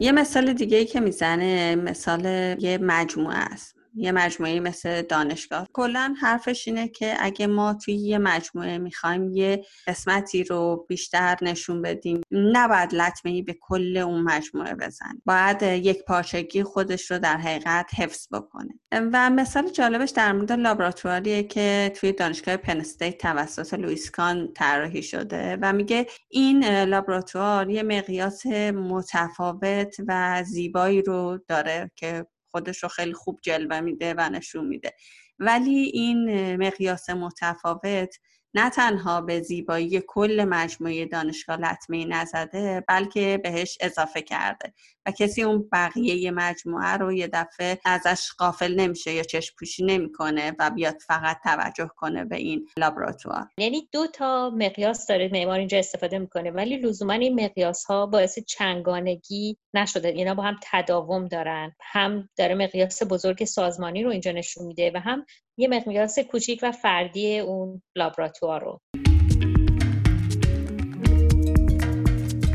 یه 0.00 0.12
مثال 0.12 0.52
دیگه 0.52 0.78
ای 0.78 0.84
که 0.84 1.00
می‌زنه 1.00 1.74
مثال 1.74 2.24
یه 2.62 2.78
مجموعه 2.78 3.36
است. 3.36 3.75
یه 3.96 4.12
مجموعه 4.12 4.60
مثل 4.60 5.02
دانشگاه. 5.02 5.68
کلا 5.72 6.14
حرفش 6.20 6.68
اینه 6.68 6.88
که 6.88 7.14
اگه 7.18 7.46
ما 7.46 7.74
توی 7.74 7.94
یه 7.94 8.18
مجموعه 8.18 8.78
می‌خوایم 8.78 9.32
یه 9.32 9.64
قسمتی 9.86 10.44
رو 10.44 10.86
بیشتر 10.88 11.36
نشون 11.42 11.82
بدیم 11.82 12.20
نباید 12.30 12.94
لطمه 12.94 13.32
ای 13.32 13.42
به 13.42 13.56
کل 13.60 13.96
اون 13.96 14.22
مجموعه 14.22 14.74
بزن 14.74 15.22
باید 15.24 15.62
یک 15.62 16.04
پارچگی 16.04 16.62
خودش 16.62 17.10
رو 17.10 17.18
در 17.18 17.36
حقیقت 17.36 17.90
حفظ 17.96 18.28
بکنه. 18.32 18.80
و 18.92 19.30
مثال 19.30 19.70
جالبش 19.70 20.10
در 20.10 20.32
مورد 20.32 20.52
لابراتواریه 20.52 21.42
که 21.42 21.92
توی 21.96 22.12
دانشگاه 22.12 22.56
پنستیت 22.56 23.18
توسط 23.18 23.74
لویسکان 23.74 24.52
طراحی 24.52 25.02
شده 25.02 25.58
و 25.62 25.72
میگه 25.72 26.06
این 26.28 26.64
لابراتوار 26.84 27.70
یه 27.70 27.82
مقیاس 27.82 28.46
متفاوت 28.74 29.96
و 30.08 30.42
زیبایی 30.46 31.02
رو 31.02 31.38
داره 31.48 31.90
که 31.96 32.26
خودش 32.56 32.82
رو 32.82 32.88
خیلی 32.88 33.12
خوب 33.12 33.38
جلوه 33.42 33.80
میده 33.80 34.14
و 34.18 34.30
نشون 34.30 34.66
میده. 34.66 34.94
ولی 35.38 35.74
این 35.74 36.56
مقیاس 36.56 37.10
متفاوت 37.10 38.16
نه 38.56 38.70
تنها 38.70 39.20
به 39.20 39.40
زیبایی 39.40 40.02
کل 40.06 40.46
مجموعه 40.48 41.06
دانشگاه 41.06 41.56
لطمه 41.56 42.04
نزده 42.04 42.84
بلکه 42.88 43.40
بهش 43.42 43.78
اضافه 43.80 44.22
کرده 44.22 44.72
و 45.06 45.10
کسی 45.10 45.42
اون 45.42 45.68
بقیه 45.72 46.30
مجموعه 46.30 46.96
رو 46.96 47.12
یه 47.12 47.28
دفعه 47.32 47.78
ازش 47.84 48.32
قافل 48.38 48.74
نمیشه 48.74 49.12
یا 49.12 49.22
چشم 49.22 49.54
پوشی 49.58 49.84
نمی‌کنه 49.84 50.52
و 50.58 50.70
بیاد 50.70 50.96
فقط 51.06 51.40
توجه 51.42 51.90
کنه 51.96 52.24
به 52.24 52.36
این 52.36 52.68
لابراتوار. 52.78 53.46
یعنی 53.58 53.88
دو 53.92 54.06
تا 54.06 54.50
مقیاس 54.50 55.06
داره 55.06 55.30
معمار 55.32 55.58
اینجا 55.58 55.78
استفاده 55.78 56.18
می‌کنه 56.18 56.50
ولی 56.50 56.76
لزوما 56.76 57.12
این 57.12 57.44
مقیاس 57.44 57.84
ها 57.84 58.06
باعث 58.06 58.38
چنگانگی 58.38 59.58
نشده. 59.74 60.08
اینا 60.08 60.34
با 60.34 60.42
هم 60.42 60.56
تداوم 60.62 61.28
دارن. 61.28 61.76
هم 61.80 62.28
داره 62.36 62.54
مقیاس 62.54 63.02
بزرگ 63.02 63.44
سازمانی 63.44 64.02
رو 64.02 64.10
اینجا 64.10 64.32
نشون 64.32 64.66
میده 64.66 64.90
و 64.94 64.98
هم 64.98 65.26
یه 65.58 65.68
مقیاس 65.68 66.18
کوچیک 66.18 66.60
و 66.62 66.72
فردی 66.72 67.38
اون 67.38 67.82
لابراتوار 67.96 68.60
رو. 68.60 68.80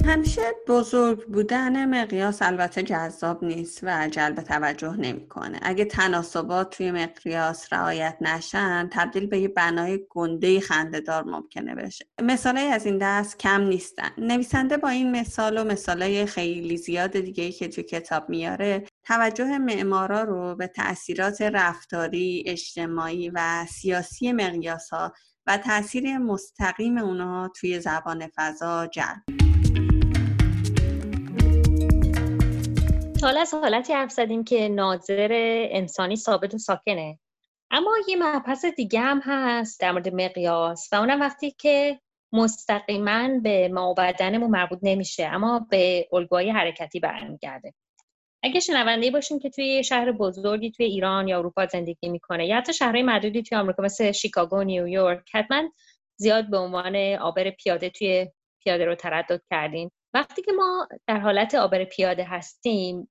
همیشه 0.06 0.42
بزرگ 0.68 1.26
بودن 1.26 2.02
مقیاس 2.02 2.42
البته 2.42 2.84
جذاب 2.84 3.44
نیست 3.44 3.80
و 3.84 4.08
جلب 4.08 4.36
توجه 4.36 4.96
نمی‌کنه. 4.96 5.60
اگه 5.62 5.86
تناسبات 5.86 6.78
توی 6.78 6.92
مقیاس 6.92 7.74
رعایت 7.74 8.18
نشن 8.22 8.90
تبدیل 8.92 9.28
به 9.28 9.40
یه 9.40 9.48
بنای 9.48 10.00
گنده 10.10 10.60
خندهدار 10.60 11.24
ممکنه 11.24 11.76
بشه. 11.76 12.06
مثالای 12.22 12.68
از 12.68 12.86
این 12.86 12.98
دست 12.98 13.40
کم 13.40 13.62
نیستن. 13.62 14.10
نویسنده 14.18 14.78
با 14.78 14.90
این 14.90 15.12
مثال 15.12 15.58
و 15.58 15.64
مثالای 15.64 16.26
خیلی 16.26 16.78
زیاد 16.78 17.12
دیگه 17.12 17.52
که 17.52 17.68
توی 17.68 17.84
کتاب 17.84 18.30
میاره 18.30 18.86
توجه 19.04 19.58
معمارا 19.58 20.24
رو 20.24 20.56
به 20.56 20.68
تاثیرات 20.68 21.42
رفتاری 21.42 22.44
اجتماعی 22.48 23.30
و 23.30 23.66
سیاسی 23.70 24.32
مقیاس 24.32 24.90
ها 24.90 25.14
و 25.48 25.58
تاثیر 25.58 26.18
مستقیم 26.18 26.98
اونا 26.98 27.52
توی 27.56 27.80
زبان 27.80 28.28
فضا 28.36 28.88
جلب. 28.88 29.51
حالا 33.22 33.42
از 33.42 33.54
حالتی 33.54 33.94
حرف 33.94 34.12
زدیم 34.12 34.44
که 34.44 34.70
ناظر 34.70 35.30
انسانی 35.72 36.16
ثابت 36.16 36.54
و 36.54 36.58
ساکنه. 36.58 37.20
اما 37.72 37.92
یه 38.08 38.16
مبحث 38.16 38.66
دیگه 38.66 39.00
هم 39.00 39.22
هست 39.24 39.80
در 39.80 39.92
مورد 39.92 40.16
مقیاس 40.16 40.90
و 40.92 40.96
اونم 40.96 41.20
وقتی 41.20 41.52
که 41.52 42.00
مستقیما 42.32 43.40
به 43.44 43.68
ما 43.68 43.94
بدنمون 43.94 44.50
مربوط 44.50 44.80
نمیشه 44.82 45.26
اما 45.26 45.68
به 45.70 46.08
الگوهای 46.14 46.50
حرکتی 46.50 47.00
برمیگرده. 47.00 47.74
اگه 48.44 48.60
شنونده 48.60 49.12
باشیم 49.12 49.40
که 49.40 49.50
توی 49.50 49.84
شهر 49.84 50.12
بزرگی 50.12 50.72
توی 50.72 50.86
ایران 50.86 51.28
یا 51.28 51.38
اروپا 51.38 51.66
زندگی 51.66 52.10
می‌کنه 52.10 52.48
یا 52.48 52.58
حتی 52.58 52.74
شهرهای 52.74 53.04
معدودی 53.04 53.44
توی 53.44 53.58
آمریکا 53.58 53.84
مثل 53.84 54.12
شیکاگو 54.12 54.64
نیویورک 54.64 55.30
حتما 55.34 55.64
زیاد 56.16 56.50
به 56.50 56.58
عنوان 56.58 56.96
آبر 57.16 57.50
پیاده 57.50 57.90
توی 57.90 58.28
پیاده 58.64 58.86
رو 58.86 58.96
تردد 58.96 59.42
کردین. 59.50 59.92
وقتی 60.14 60.42
که 60.42 60.52
ما 60.52 60.88
در 61.08 61.20
حالت 61.20 61.56
آبر 61.56 61.84
پیاده 61.84 62.24
هستیم 62.24 63.11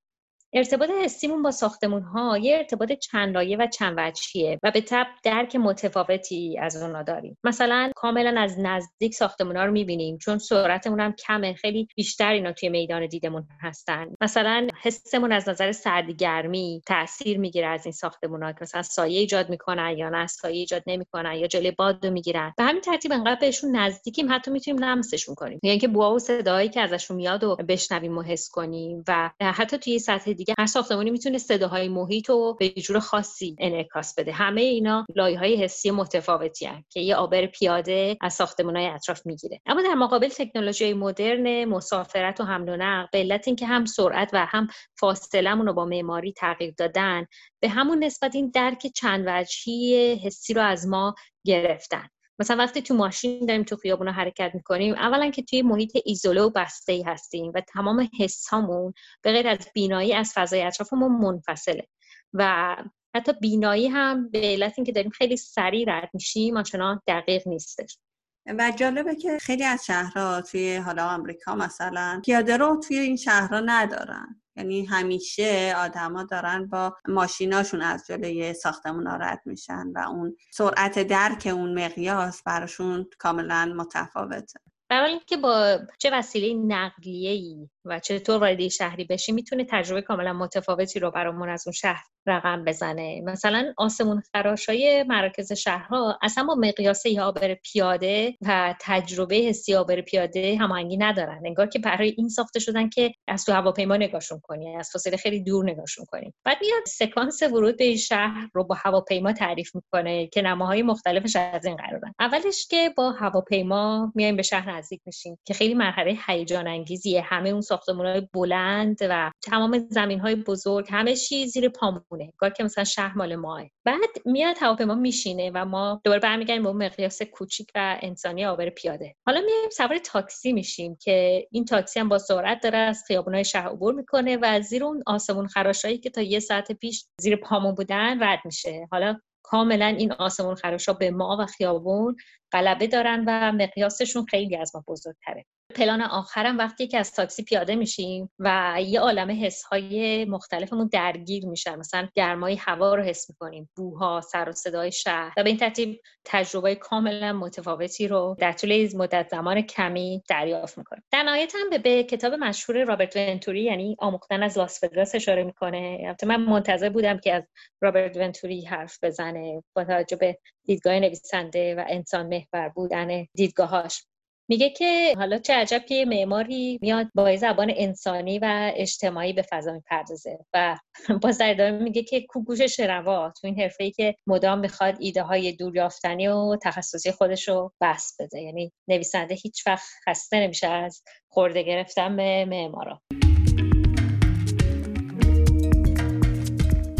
ارتباط 0.53 0.89
حسیمون 0.89 1.41
با 1.41 1.51
ساختمون 1.51 2.01
ها 2.01 2.37
یه 2.37 2.57
ارتباط 2.57 2.91
چند 2.91 3.33
لایه 3.33 3.57
و 3.57 3.67
چند 3.67 3.95
وجهیه 3.97 4.59
و 4.63 4.71
به 4.71 4.81
تب 4.81 5.07
درک 5.23 5.55
متفاوتی 5.55 6.57
از 6.59 6.83
اونا 6.83 7.03
داریم. 7.03 7.37
مثلا 7.43 7.91
کاملا 7.95 8.41
از 8.41 8.59
نزدیک 8.59 9.13
ساختمون 9.13 9.57
ها 9.57 9.65
رو 9.65 9.71
می‌بینیم 9.71 10.17
چون 10.17 10.37
سرعتمون 10.37 10.99
هم 10.99 11.13
کمه 11.13 11.53
خیلی 11.53 11.87
بیشتر 11.95 12.31
اینا 12.31 12.51
توی 12.51 12.69
میدان 12.69 13.07
دیدمون 13.07 13.47
هستن. 13.61 14.07
مثلا 14.21 14.67
حسمون 14.81 15.31
از 15.31 15.49
نظر 15.49 15.71
سردگرمی 15.71 16.81
تاثیر 16.85 17.37
می‌گیره 17.37 17.67
از 17.67 17.85
این 17.85 17.93
ساختمون 17.93 18.43
ها 18.43 18.51
که 18.51 18.59
مثلا 18.61 18.81
سایه 18.81 19.19
ایجاد 19.19 19.49
می‌کنن 19.49 19.97
یا 19.97 20.09
نه 20.09 20.27
سایه 20.27 20.59
ایجاد 20.59 20.83
نمی‌کنن 20.87 21.33
یا 21.33 21.47
جلوی 21.47 21.71
باد 21.71 22.05
رو 22.05 22.11
می‌گیرن. 22.11 22.53
به 22.57 22.63
همین 22.63 22.81
ترتیب 22.81 23.11
انقدر 23.11 23.39
بهشون 23.39 23.75
نزدیکیم 23.75 24.33
حتی 24.33 24.51
می‌تونیم 24.51 24.83
لمسشون 24.83 25.35
کنیم 25.35 25.59
یعنی 25.63 25.79
که 25.79 25.87
بوا 25.87 26.13
و 26.13 26.19
صدایی 26.19 26.69
که 26.69 26.81
ازشون 26.81 27.17
میاد 27.17 27.43
و 27.43 27.55
بشنویم 27.55 28.17
و 28.17 28.21
حس 28.21 28.49
کنیم 28.49 29.03
و 29.07 29.29
حتی 29.41 29.77
توی 29.77 29.99
سطح 29.99 30.40
دیگه 30.41 30.53
هر 30.59 30.65
ساختمانی 30.65 31.11
می‌تونه 31.11 31.37
صداهای 31.37 31.89
محیط 31.89 32.29
رو 32.29 32.55
به 32.59 32.69
جور 32.69 32.99
خاصی 32.99 33.55
انعکاس 33.59 34.15
بده. 34.19 34.31
همه 34.31 34.61
اینا 34.61 35.05
لایه 35.15 35.39
های 35.39 35.55
حسی 35.55 35.91
متفاوتی 35.91 36.65
هست 36.65 36.91
که 36.91 36.99
یه 36.99 37.15
آبر 37.15 37.45
پیاده 37.45 38.17
از 38.21 38.33
ساختمان 38.33 38.75
های 38.75 38.85
اطراف 38.85 39.25
می‌گیره. 39.25 39.61
اما 39.65 39.81
در 39.81 39.93
مقابل 39.93 40.27
تکنولوژی 40.27 40.93
مدرن 40.93 41.65
مسافرت 41.65 42.41
و 42.41 42.43
حمل 42.43 42.69
و 42.69 42.77
نقل 42.77 43.07
به 43.11 43.19
علت 43.19 43.47
اینکه 43.47 43.65
هم 43.65 43.85
سرعت 43.85 44.29
و 44.33 44.45
هم 44.45 44.67
فاصلمون 44.99 45.67
رو 45.67 45.73
با 45.73 45.85
معماری 45.85 46.33
تغییر 46.33 46.73
دادن 46.77 47.25
به 47.59 47.69
همون 47.69 48.03
نسبت 48.03 48.35
این 48.35 48.51
درک 48.53 48.87
چند 48.95 49.23
وجهی 49.27 50.15
حسی 50.15 50.53
رو 50.53 50.61
از 50.61 50.87
ما 50.87 51.15
گرفتن. 51.45 52.07
مثلا 52.41 52.57
وقتی 52.57 52.81
تو 52.81 52.93
ماشین 52.93 53.45
داریم 53.45 53.63
تو 53.63 53.75
خیابون 53.75 54.07
حرکت 54.07 54.51
می‌کنیم 54.53 54.93
اولا 54.93 55.29
که 55.29 55.41
توی 55.41 55.61
محیط 55.61 55.97
ایزوله 56.05 56.41
و 56.41 56.49
بسته 56.49 56.93
ای 56.93 57.01
هستیم 57.01 57.51
و 57.55 57.61
تمام 57.61 58.09
حسامون 58.19 58.93
به 59.21 59.31
غیر 59.31 59.47
از 59.47 59.67
بینایی 59.73 60.13
از 60.13 60.31
فضای 60.35 60.61
اطرافمون 60.61 61.11
منفصله 61.11 61.87
و 62.33 62.75
حتی 63.15 63.33
بینایی 63.41 63.87
هم 63.87 64.29
به 64.29 64.41
علت 64.41 64.73
اینکه 64.77 64.91
داریم 64.91 65.11
خیلی 65.11 65.37
سریع 65.37 65.85
رد 65.87 66.09
میشیم 66.13 66.57
آنچنان 66.57 67.01
دقیق 67.07 67.47
نیستش. 67.47 67.97
و 68.45 68.71
جالبه 68.75 69.15
که 69.15 69.37
خیلی 69.41 69.63
از 69.63 69.85
شهرها 69.85 70.41
توی 70.41 70.75
حالا 70.75 71.07
آمریکا 71.07 71.55
مثلا 71.55 72.21
پیاده 72.25 72.57
رو 72.57 72.81
توی 72.87 72.97
این 72.97 73.15
شهرها 73.15 73.59
ندارن. 73.59 74.40
یعنی 74.55 74.85
همیشه 74.85 75.73
آدما 75.77 76.23
دارن 76.23 76.67
با 76.67 76.97
ماشیناشون 77.07 77.81
از 77.81 78.07
جلوی 78.07 78.53
ساختمون 78.53 79.07
رد 79.07 79.41
میشن 79.45 79.87
و 79.95 79.99
اون 79.99 80.37
سرعت 80.51 80.99
درک 80.99 81.49
اون 81.53 81.85
مقیاس 81.85 82.43
براشون 82.43 83.05
کاملا 83.19 83.73
متفاوته. 83.77 84.59
برای 84.89 85.09
اینکه 85.09 85.37
با 85.37 85.79
چه 85.99 86.09
وسیله 86.13 86.53
نقلیه 86.53 87.31
ای 87.31 87.69
و 87.85 87.99
چطور 87.99 88.37
وارد 88.37 88.67
شهری 88.67 89.03
بشی 89.03 89.31
می‌تونه 89.31 89.65
تجربه 89.69 90.01
کاملا 90.01 90.33
متفاوتی 90.33 90.99
رو 90.99 91.11
برامون 91.11 91.49
از 91.49 91.63
اون 91.67 91.73
شهر 91.73 92.03
رقم 92.27 92.65
بزنه. 92.65 93.21
مثلا 93.21 93.73
آسمون 93.77 94.21
خراشای 94.31 95.03
مراکز 95.03 95.51
شهرها 95.51 96.19
اصلا 96.21 96.43
با 96.43 96.55
مقیاس 96.55 97.05
یابر 97.05 97.53
پیاده 97.53 98.37
و 98.41 98.75
تجربه 98.81 99.35
حسی 99.35 99.71
یابر 99.71 100.01
پیاده 100.01 100.57
هماهنگی 100.57 100.97
ندارن. 100.97 101.41
انگار 101.45 101.67
که 101.67 101.79
برای 101.79 102.13
این 102.17 102.29
ساخته 102.29 102.59
شدن 102.59 102.89
که 102.89 103.11
از 103.27 103.45
تو 103.45 103.51
هواپیما 103.51 103.97
نگاهشون 103.97 104.39
کنی 104.43 104.75
از 104.75 104.89
فاصله 104.93 105.17
خیلی 105.17 105.43
دور 105.43 105.71
نگاهشون 105.71 106.05
کنی. 106.05 106.33
بعد 106.45 106.57
میاد 106.61 106.85
سکانس 106.87 107.43
ورود 107.43 107.77
به 107.77 107.95
شهر 107.95 108.49
رو 108.53 108.63
با 108.63 108.75
هواپیما 108.75 109.33
تعریف 109.33 109.75
می‌کنه 109.75 110.27
که 110.27 110.41
نماهای 110.41 110.83
مختلفش 110.83 111.35
از 111.35 111.65
این 111.65 111.75
قرارن. 111.75 112.13
اولش 112.19 112.67
که 112.67 112.93
با 112.97 113.11
هواپیما 113.11 114.11
میایم 114.15 114.35
به 114.35 114.43
شهر 114.43 114.71
نزدیک 114.71 115.01
میشیم 115.05 115.37
که 115.45 115.53
خیلی 115.53 115.73
مرحله 115.73 116.17
هیجان 116.27 116.67
انگیزیه 116.67 117.21
همه 117.21 117.49
اون 117.49 117.61
ساختمان‌های 117.71 118.27
بلند 118.33 118.97
و 119.01 119.31
تمام 119.43 119.79
زمین‌های 119.89 120.35
بزرگ 120.35 120.87
همه 120.89 121.15
چیز 121.15 121.51
زیر 121.51 121.69
پامونه. 121.69 122.33
کار 122.37 122.49
که 122.49 122.63
مثلا 122.63 122.83
شهر 122.83 123.17
مال 123.17 123.35
ماه 123.35 123.63
بعد 123.85 124.09
میاد 124.25 124.55
هواپیما 124.59 124.95
میشینه 124.95 125.51
و 125.53 125.65
ما 125.65 126.01
دوباره 126.03 126.19
برمیگردیم 126.19 126.63
به 126.63 126.71
مقیاس 126.71 127.21
کوچیک 127.21 127.67
و 127.75 127.97
انسانی 128.01 128.45
آبر 128.45 128.69
پیاده. 128.69 129.15
حالا 129.25 129.41
میایم 129.41 129.69
سوار 129.69 129.97
تاکسی 129.97 130.53
میشیم 130.53 130.97
که 131.01 131.47
این 131.51 131.65
تاکسی 131.65 131.99
هم 131.99 132.09
با 132.09 132.17
سرعت 132.17 132.61
داره 132.63 132.77
از 132.77 133.03
خیابونای 133.07 133.45
شهر 133.45 133.67
عبور 133.67 133.93
می‌کنه 133.93 134.37
و 134.41 134.61
زیر 134.61 134.83
اون 134.83 135.03
آسمون 135.05 135.47
خراشایی 135.47 135.97
که 135.97 136.09
تا 136.09 136.21
یه 136.21 136.39
ساعت 136.39 136.71
پیش 136.71 137.05
زیر 137.21 137.35
پامون 137.35 137.75
بودن 137.75 138.23
رد 138.23 138.39
میشه. 138.45 138.87
حالا 138.91 139.19
کاملا 139.43 139.85
این 139.85 140.11
آسمون 140.11 140.55
خراشا 140.55 140.93
به 140.93 141.11
ما 141.11 141.37
و 141.39 141.45
خیابون 141.45 142.15
غلبه 142.51 142.87
دارن 142.87 143.23
و 143.27 143.51
مقیاسشون 143.51 144.25
خیلی 144.25 144.57
از 144.57 144.75
ما 144.75 144.83
بزرگتره. 144.87 145.45
پلان 145.71 146.01
آخرم 146.01 146.57
وقتی 146.57 146.87
که 146.87 146.97
از 146.97 147.13
تاکسی 147.13 147.43
پیاده 147.43 147.75
میشیم 147.75 148.31
و 148.39 148.77
یه 148.85 148.99
عالم 148.99 149.43
حسهای 149.45 150.25
مختلفمون 150.25 150.89
درگیر 150.91 151.45
میشن. 151.45 151.75
مثلا 151.75 152.07
گرمای 152.15 152.55
هوا 152.55 152.95
رو 152.95 153.03
حس 153.03 153.29
می‌کنیم 153.29 153.69
بوها 153.75 154.21
سر 154.21 154.49
و 154.49 154.51
صدای 154.51 154.91
شهر. 154.91 155.33
و 155.37 155.43
به 155.43 155.49
این 155.49 155.57
ترتیب 155.57 156.01
تجربه 156.25 156.75
کاملا 156.75 157.33
متفاوتی 157.33 158.07
رو 158.07 158.35
در 158.39 158.51
طول 158.51 158.89
مدت 158.95 159.27
زمان 159.31 159.61
کمی 159.61 160.23
دریافت 160.29 160.77
می‌کنیم. 160.77 161.03
در 161.11 161.23
نهایت 161.23 161.53
هم 161.55 161.81
به, 161.81 162.03
کتاب 162.03 162.33
مشهور 162.33 162.83
رابرت 162.83 163.15
ونتوری 163.15 163.63
یعنی 163.63 163.95
آموختن 163.99 164.43
از 164.43 164.57
لاس 164.57 164.83
وگاس 164.83 165.15
اشاره 165.15 165.43
می‌کنه. 165.43 166.15
من 166.25 166.41
منتظر 166.41 166.89
بودم 166.89 167.17
که 167.17 167.33
از 167.33 167.43
رابرت 167.81 168.17
ونتوری 168.17 168.65
حرف 168.65 169.03
بزنه 169.03 169.63
با 169.75 169.83
توجه 169.83 170.15
به 170.15 170.37
دیدگاه 170.65 170.99
نویسنده 170.99 171.75
و 171.75 171.85
انسان 171.87 172.27
محور 172.27 172.69
بودن 172.69 173.25
دیدگاهاش 173.33 174.03
میگه 174.49 174.69
که 174.69 175.13
حالا 175.17 175.37
چه 175.37 175.53
عجب 175.53 175.85
که 175.85 176.05
معماری 176.05 176.79
میاد 176.81 177.07
با 177.15 177.35
زبان 177.35 177.71
انسانی 177.75 178.39
و 178.39 178.71
اجتماعی 178.75 179.33
به 179.33 179.45
فضا 179.51 179.71
می‌پردازه 179.73 180.37
و 180.53 180.77
در 181.39 181.49
ادامه 181.49 181.71
میگه 181.71 182.03
که 182.03 182.21
کوگوش 182.21 182.61
شنوا 182.61 183.33
تو 183.41 183.47
این 183.47 183.59
حرفه 183.59 183.83
ای 183.83 183.91
که 183.91 184.15
مدام 184.27 184.59
می‌خواد 184.59 184.95
ایده 184.99 185.23
های 185.23 185.51
دور 185.51 185.75
یافتنی 185.75 186.27
و 186.27 186.57
تخصصی 186.63 187.11
خودش 187.11 187.47
رو 187.47 187.73
بس 187.81 188.15
بده. 188.19 188.41
یعنی 188.41 188.71
نویسنده 188.87 189.35
هیچ 189.35 189.67
وقت 189.67 189.87
خسته 190.07 190.39
نمیشه 190.39 190.67
از 190.67 191.03
خورده 191.29 191.63
گرفتن 191.63 192.15
به 192.15 192.45
معمارا. 192.45 193.01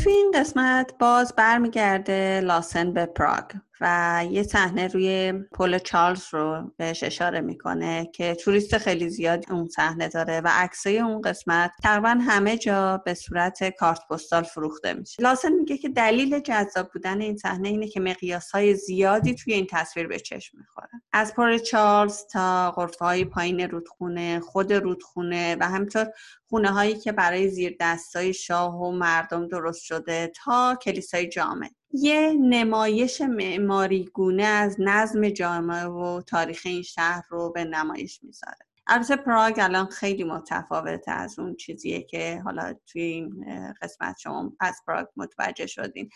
تو 0.04 0.10
این 0.10 0.32
قسمت 0.36 0.93
باز 0.99 1.34
برمیگرده 1.38 2.41
لاسن 2.41 2.93
به 2.93 3.06
پراگ. 3.06 3.51
و 3.82 4.26
یه 4.32 4.44
صحنه 4.44 4.88
روی 4.88 5.34
پل 5.52 5.78
چارلز 5.78 6.24
رو 6.32 6.72
بهش 6.78 7.04
اشاره 7.04 7.41
می‌کنه 7.41 8.10
که 8.13 8.36
توریست 8.36 8.78
خیلی 8.78 9.10
زیاد 9.10 9.52
اون 9.52 9.67
صحنه 9.67 10.08
داره 10.08 10.41
و 10.41 10.50
عکسای 10.52 11.00
اون 11.00 11.22
قسمت 11.22 11.72
تقریبا 11.84 12.10
همه 12.10 12.58
جا 12.58 12.98
به 13.06 13.13
صورت 13.13 13.70
کارت 13.70 14.00
پستال 14.10 14.44
فروخته 14.44 14.94
میشه. 14.94 15.24
لاسن 15.24 15.52
میگه 15.52 15.78
که 15.78 15.89
دلیل 15.89 16.39
جذاب 16.39 16.91
بودن 16.94 17.22
این 17.22 17.38
صحنه 17.38 17.67
اینه 17.67 17.88
که 17.88 18.00
مقیاس 18.00 18.52
های 18.52 18.76
زیادی 18.76 19.36
توی 19.36 19.54
این 19.54 19.67
تصویر 19.70 20.08
به 20.08 20.20
چشم 20.20 20.58
می‌خوره. 20.58 20.89
از 21.13 21.34
پل 21.36 21.58
چارلز 21.58 22.26
تا 22.32 22.72
غرفه 22.72 23.06
های 23.06 23.26
پایین 23.26 23.60
رودخونه 23.60 24.39
خود 24.39 24.74
رودخونه 24.74 25.58
و 25.60 25.67
همینطور 25.67 26.08
خونه 26.50 26.70
هایی 26.70 26.96
که 26.96 27.12
برای 27.12 27.50
زیر 27.50 27.76
دستای 27.80 28.34
شاه 28.34 28.76
و 28.76 28.91
مردم 28.91 29.48
درست 29.48 29.84
شده 29.84 30.32
تا 30.44 30.78
کلیسای 30.82 31.30
جامع. 31.30 31.70
یه 31.93 32.34
نمایش 32.39 33.21
معماری 33.21 34.06
گونه 34.13 34.43
از 34.43 34.75
نظم 34.80 35.30
جامعه 35.30 35.86
و 35.86 36.21
تاریخ 36.21 36.62
این 36.65 36.82
شهر 36.82 37.23
رو 37.30 37.51
به 37.51 37.63
نمایش 37.63 38.23
می‌ذاره. 38.23 38.58
البته 38.88 39.15
پراگ 39.15 39.56
الان 39.58 39.86
خیلی 39.86 40.23
متفاوته 40.23 41.12
از 41.12 41.39
اون 41.39 41.56
چیزیه 41.56 42.04
که 42.04 42.41
حالا 42.45 42.73
توی 42.88 43.01
این 43.01 43.45
قسمت 43.82 44.17
شما 44.19 44.54
از 44.60 44.75
پراگ 44.88 45.08
متوجه 45.15 45.67
شدین. 45.67 46.10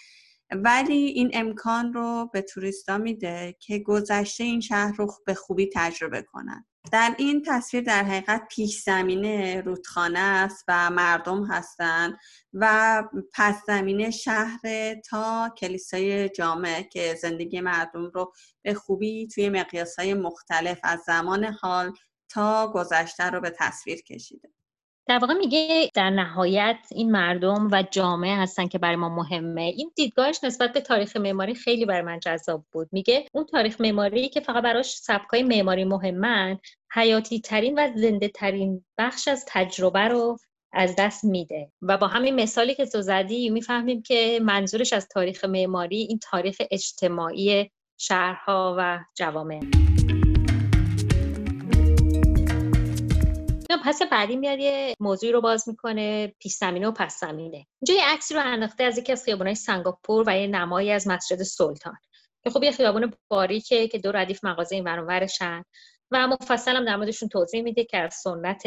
ولی 0.51 0.93
این 0.95 1.31
امکان 1.33 1.93
رو 1.93 2.29
به 2.33 2.41
توریستا 2.41 2.97
میده 2.97 3.55
که 3.59 3.79
گذشته 3.79 4.43
این 4.43 4.61
شهر 4.61 4.95
رو 4.95 5.13
به 5.25 5.33
خوبی 5.33 5.69
تجربه 5.73 6.21
کنن. 6.21 6.65
در 6.91 7.15
این 7.17 7.43
تصویر 7.47 7.83
در 7.83 8.03
حقیقت 8.03 8.47
پیش 8.49 8.81
زمینه 8.81 9.61
رودخانه 9.61 10.19
است 10.19 10.63
و 10.67 10.89
مردم 10.89 11.45
هستند 11.45 12.17
و 12.53 13.03
پس 13.33 13.55
زمینه 13.67 14.11
شهر 14.11 14.59
تا 15.09 15.53
کلیسای 15.57 16.29
جامع 16.29 16.81
که 16.81 17.15
زندگی 17.21 17.61
مردم 17.61 18.11
رو 18.13 18.33
به 18.61 18.73
خوبی 18.73 19.27
توی 19.27 19.49
مقیاس 19.49 19.99
های 19.99 20.13
مختلف 20.13 20.79
از 20.83 20.99
زمان 21.05 21.43
حال 21.43 21.93
تا 22.29 22.71
گذشته 22.71 23.23
رو 23.23 23.41
به 23.41 23.49
تصویر 23.49 24.01
کشیده. 24.01 24.49
در 25.07 25.19
واقع 25.19 25.33
میگه 25.33 25.89
در 25.93 26.09
نهایت 26.09 26.77
این 26.91 27.11
مردم 27.11 27.67
و 27.71 27.83
جامعه 27.91 28.35
هستن 28.35 28.67
که 28.67 28.77
برای 28.77 28.95
ما 28.95 29.09
مهمه. 29.09 29.61
این 29.61 29.91
دیدگاهش 29.95 30.39
نسبت 30.43 30.73
به 30.73 30.81
تاریخ 30.81 31.17
معماری 31.17 31.55
خیلی 31.55 31.85
برای 31.85 32.01
من 32.01 32.19
جذاب 32.19 32.65
بود. 32.71 32.89
میگه 32.91 33.25
اون 33.33 33.45
تاریخ 33.45 33.81
معماری 33.81 34.29
که 34.29 34.39
فقط 34.39 34.63
براش 34.63 34.95
سبکای 34.95 35.43
معماری 35.43 35.83
مهمن 35.83 36.57
حیاتی 36.93 37.39
ترین 37.39 37.79
و 37.79 37.91
زنده 37.95 38.27
ترین 38.27 38.85
بخش 38.97 39.27
از 39.27 39.45
تجربه 39.47 39.99
رو 39.99 40.37
از 40.73 40.95
دست 40.97 41.23
میده. 41.23 41.71
و 41.81 41.97
با 41.97 42.07
همین 42.07 42.35
مثالی 42.35 42.75
که 42.75 42.85
تو 42.85 43.01
زدی 43.01 43.49
می‌فهمیم 43.49 44.01
که 44.01 44.39
منظورش 44.43 44.93
از 44.93 45.07
تاریخ 45.07 45.45
معماری 45.45 45.97
این 45.97 46.19
تاریخ 46.31 46.57
اجتماعی 46.71 47.71
شهرها 47.97 48.75
و 48.79 48.99
جوامع. 49.17 49.59
پس 53.85 54.01
بعدی 54.01 54.35
میاد 54.35 54.59
یه 54.59 54.95
موضوعی 54.99 55.31
رو 55.31 55.41
باز 55.41 55.69
می‌کنه 55.69 56.33
پیش 56.39 56.53
زمینه 56.53 56.87
و 56.87 56.91
پس 56.91 57.19
زمینه 57.19 57.67
اینجا 57.81 57.93
یه 57.93 58.13
عکسی 58.13 58.33
رو 58.33 58.41
انداخته 58.41 58.83
از 58.83 58.97
یکی 58.97 59.11
از 59.11 59.23
خیابونای 59.23 59.55
سنگاپور 59.55 60.23
و 60.27 60.37
یه 60.37 60.47
نمایی 60.47 60.91
از 60.91 61.07
مسجد 61.07 61.43
سلطان. 61.43 61.95
خب 62.53 62.63
یه 62.63 62.71
خیابون 62.71 63.13
باریکه 63.27 63.87
که 63.87 63.97
دو 63.97 64.11
ردیف 64.11 64.43
مغازه 64.43 64.75
این 64.75 64.83
ورشن 64.83 65.63
و 66.11 66.27
مفصل 66.27 66.75
هم 66.75 66.85
در 66.85 66.95
موردشون 66.95 67.29
توضیح 67.29 67.61
میده 67.61 67.83
که 67.83 67.97
از 67.97 68.13
سنت 68.13 68.61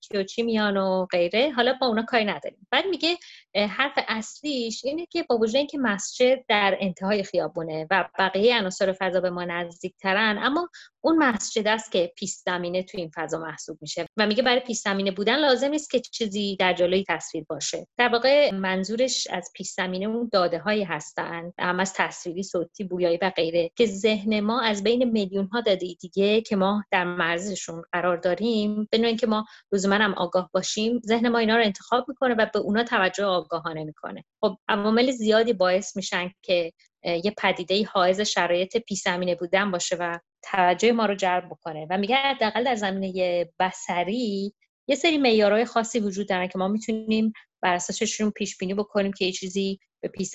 چی 0.00 0.16
و 0.16 0.22
چی 0.22 0.42
میان 0.42 0.76
و 0.76 1.06
غیره. 1.06 1.52
حالا 1.56 1.74
با 1.80 1.86
اونا 1.86 2.02
کاری 2.02 2.24
نداریم. 2.24 2.66
بعد 2.70 2.86
میگه 2.86 3.16
حرف 3.54 3.92
اصلیش 4.08 4.84
اینه 4.84 5.06
که 5.06 5.22
با 5.22 5.38
وجود 5.38 5.56
اینکه 5.56 5.78
مسجد 5.78 6.44
در 6.48 6.76
انتهای 6.80 7.22
خیابونه 7.22 7.86
و 7.90 8.08
بقیه 8.18 8.58
عناصر 8.58 8.96
فضا 9.00 9.20
به 9.20 9.30
ما 9.30 9.44
نزدیکترن 9.44 10.38
اما 10.42 10.68
اون 11.00 11.16
مسجد 11.16 11.68
است 11.68 11.92
که 11.92 12.12
پیش 12.16 12.30
زمینه 12.46 12.82
تو 12.82 12.98
این 12.98 13.10
فضا 13.14 13.38
محسوب 13.38 13.78
میشه 13.80 14.06
و 14.16 14.26
میگه 14.26 14.42
برای 14.42 14.60
پیش 14.60 14.78
زمینه 14.78 15.10
بودن 15.10 15.38
لازم 15.38 15.68
نیست 15.68 15.90
که 15.90 16.00
چیزی 16.00 16.56
در 16.56 16.72
جلوی 16.72 17.04
تصویر 17.08 17.44
باشه. 17.48 17.86
در 17.98 18.08
واقع 18.08 18.54
منظورش 18.54 19.26
از 19.30 19.50
پیش 19.54 19.70
زمینه 19.70 20.06
اون 20.06 20.28
داده 20.32 20.58
هایی 20.58 20.84
هستن 20.84 21.52
هم 21.58 21.80
از 21.80 21.94
تصویری 21.94 22.42
صوتی 22.42 22.84
بویایی 22.84 23.18
و 23.22 23.30
غیره 23.36 23.70
که 23.76 23.86
ذهن 23.86 24.40
ما 24.40 24.60
از 24.60 24.82
بین 24.82 25.04
میلیون 25.04 25.46
ها 25.46 25.60
داده 25.60 25.86
دیگه 26.00 26.40
که 26.50 26.56
ما 26.56 26.84
در 26.90 27.04
مرزشون 27.04 27.82
قرار 27.92 28.16
داریم 28.16 28.88
به 28.90 29.06
اینکه 29.06 29.26
ما 29.26 29.44
لزوما 29.72 29.94
هم 29.94 30.14
آگاه 30.14 30.50
باشیم 30.54 31.00
ذهن 31.06 31.28
ما 31.28 31.38
اینا 31.38 31.56
رو 31.56 31.62
انتخاب 31.62 32.04
می‌کنه 32.08 32.34
و 32.34 32.46
به 32.54 32.58
اونا 32.58 32.84
توجه 32.84 33.24
آگاهانه 33.24 33.84
می‌کنه. 33.84 34.24
خب 34.40 34.56
عوامل 34.68 35.10
زیادی 35.10 35.52
باعث 35.52 35.96
میشن 35.96 36.30
که 36.42 36.72
یه 37.04 37.34
پدیده 37.38 37.84
حائز 37.84 38.20
شرایط 38.20 38.76
پیش 38.76 39.00
زمینه 39.00 39.34
بودن 39.34 39.70
باشه 39.70 39.96
و 40.00 40.18
توجه 40.42 40.92
ما 40.92 41.06
رو 41.06 41.14
جلب 41.14 41.46
بکنه. 41.46 41.86
و 41.90 41.98
میگه 41.98 42.16
حداقل 42.16 42.64
در 42.64 42.74
زمینه 42.74 43.48
بسری 43.58 44.54
یه 44.88 44.96
سری 44.96 45.18
معیارهای 45.18 45.64
خاصی 45.64 46.00
وجود 46.00 46.28
دارن 46.28 46.46
که 46.46 46.58
ما 46.58 46.68
می‌تونیم 46.68 47.32
بر 47.62 47.74
اساسشون 47.74 48.30
پیش 48.30 48.56
بینی 48.58 48.74
بکنیم 48.74 49.12
که 49.12 49.24
یه 49.24 49.32
چیزی 49.32 49.78
به 50.02 50.08
پیش 50.08 50.30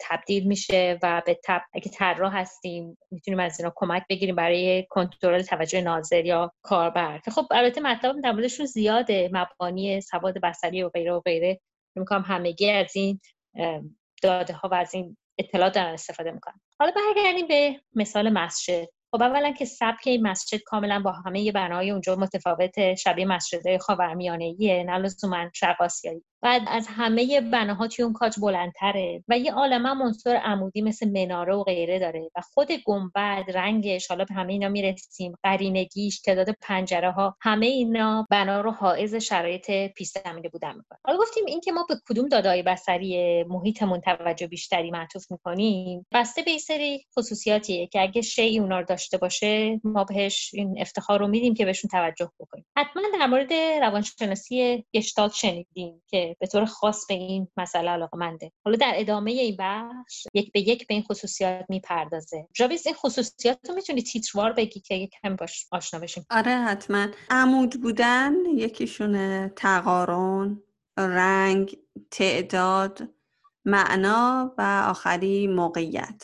تبدیل 0.00 0.46
میشه 0.46 0.98
و 1.02 1.22
به 1.26 1.40
تب 1.44 1.62
اگه 1.74 1.90
طراح 1.90 2.36
هستیم 2.36 2.98
می‌تونیم 3.10 3.40
از 3.40 3.60
اینا 3.60 3.72
کمک 3.76 4.02
بگیریم 4.10 4.34
برای 4.34 4.86
کنترل 4.90 5.42
توجه 5.42 5.80
ناظر 5.80 6.24
یا 6.24 6.52
کاربر. 6.62 7.20
که 7.24 7.30
خب 7.30 7.46
البته 7.50 7.80
مطلب 7.80 8.20
در 8.22 8.32
موردشون 8.32 8.66
زیاده 8.66 9.30
مبانی 9.32 10.00
سواد 10.00 10.38
بصری 10.38 10.82
و 10.82 10.88
غیره 10.88 11.12
و 11.12 11.20
غیره. 11.20 11.60
می‌کنم 11.94 12.24
همگی 12.26 12.70
از 12.70 12.96
این 12.96 13.20
داده 14.22 14.52
ها 14.52 14.68
و 14.68 14.74
از 14.74 14.94
این 14.94 15.16
اطلاعات 15.38 15.74
دارن 15.74 15.92
استفاده 15.92 16.30
می‌کنن 16.30 16.60
حالا 16.80 16.92
برگردیم 16.96 17.46
به 17.46 17.80
مثال 17.94 18.28
مسجد. 18.28 18.88
خب 19.10 19.22
اولا 19.22 19.52
که 19.52 19.64
سبک 19.64 20.08
مسجد 20.22 20.58
کاملا 20.66 21.00
با 21.00 21.12
همه 21.12 21.52
بناهای 21.52 21.90
اونجا 21.90 22.16
متفاوت 22.16 22.94
شبیه 22.94 23.24
مسجد 23.24 23.76
خاورمیانه 23.76 24.44
ایه 24.44 24.84
نه 24.84 24.98
لزوما 24.98 25.50
شرق 25.54 25.82
آسیایی 25.82 26.24
بعد 26.42 26.62
از 26.66 26.86
همه 26.90 27.40
بناها 27.40 27.88
توی 27.88 28.04
اون 28.04 28.12
کاج 28.12 28.34
بلندتره 28.40 29.24
و 29.28 29.38
یه 29.38 29.52
عالمه 29.52 29.94
منصور 29.94 30.36
عمودی 30.36 30.82
مثل 30.82 31.10
مناره 31.10 31.54
و 31.54 31.62
غیره 31.62 31.98
داره 31.98 32.30
و 32.36 32.40
خود 32.40 32.72
گنبد 32.72 33.44
رنگش 33.54 34.06
حالا 34.06 34.24
به 34.24 34.34
همه 34.34 34.52
اینا 34.52 34.68
می‌رسیم 34.68 35.34
قرینگیش 35.42 36.20
تعداد 36.20 36.48
پنجره 36.60 37.10
ها 37.10 37.36
همه 37.40 37.66
اینا 37.66 38.26
بنا 38.30 38.60
رو 38.60 38.70
حائز 38.70 39.14
شرایط 39.14 39.70
پیش 39.70 40.08
زمینه 40.24 40.48
بودن 40.48 40.76
می‌کنه. 40.76 40.98
حالا 41.04 41.18
گفتیم 41.18 41.44
اینکه 41.46 41.72
ما 41.72 41.86
به 41.88 41.94
کدوم 42.08 42.28
دادای 42.28 42.62
بصری 42.62 43.44
محیطمون 43.44 44.00
توجه 44.00 44.46
بیشتری 44.46 44.90
معطوف 44.90 45.30
می‌کنیم 45.30 46.06
بسته 46.12 46.42
به 46.42 46.58
سری 46.58 47.04
خصوصیاتیه 47.18 47.86
که 47.86 48.02
اگه 48.02 48.22
شی 48.22 48.58
اونا 48.58 48.80
رو 48.80 48.86
داشته 48.86 49.18
باشه 49.18 49.80
ما 49.84 50.04
بهش 50.04 50.50
این 50.54 50.80
افتخار 50.80 51.20
رو 51.20 51.28
میدیم 51.28 51.54
که 51.54 51.64
بهشون 51.64 51.88
توجه 51.88 52.30
بکنیم. 52.40 52.66
حتما 52.76 53.02
در 53.18 53.26
مورد 53.26 53.52
روانشناسی 53.52 54.84
گشتالت 54.94 55.32
شنیدیم 55.32 56.02
که 56.06 56.25
به 56.40 56.46
طور 56.46 56.64
خاص 56.64 57.06
به 57.08 57.14
این 57.14 57.48
مسئله 57.56 57.90
علاقه 57.90 58.18
منده 58.18 58.52
حالا 58.64 58.76
در 58.76 58.92
ادامه 58.96 59.30
این 59.30 59.56
بخش 59.58 60.26
یک 60.34 60.52
به 60.52 60.60
یک 60.60 60.86
به 60.86 60.94
این 60.94 61.02
خصوصیات 61.02 61.64
می‌پردازه. 61.68 62.48
جاویز 62.54 62.86
این 62.86 62.94
خصوصیات 62.94 63.58
رو 63.68 63.74
می‌تونی 63.74 64.02
تیتروار 64.02 64.52
بگی 64.52 64.80
که 64.80 64.94
یک 64.94 65.10
کم 65.22 65.36
باش 65.36 65.66
آشنا 65.72 66.00
بشیم؟ 66.00 66.26
آره 66.30 66.52
حتما. 66.52 67.06
عمود 67.30 67.82
بودن 67.82 68.34
یکیشونه 68.54 69.52
تقارن 69.56 70.62
رنگ 70.98 71.78
تعداد 72.10 73.08
معنا 73.64 74.54
و 74.58 74.86
آخری 74.88 75.46
موقعیت 75.46 76.22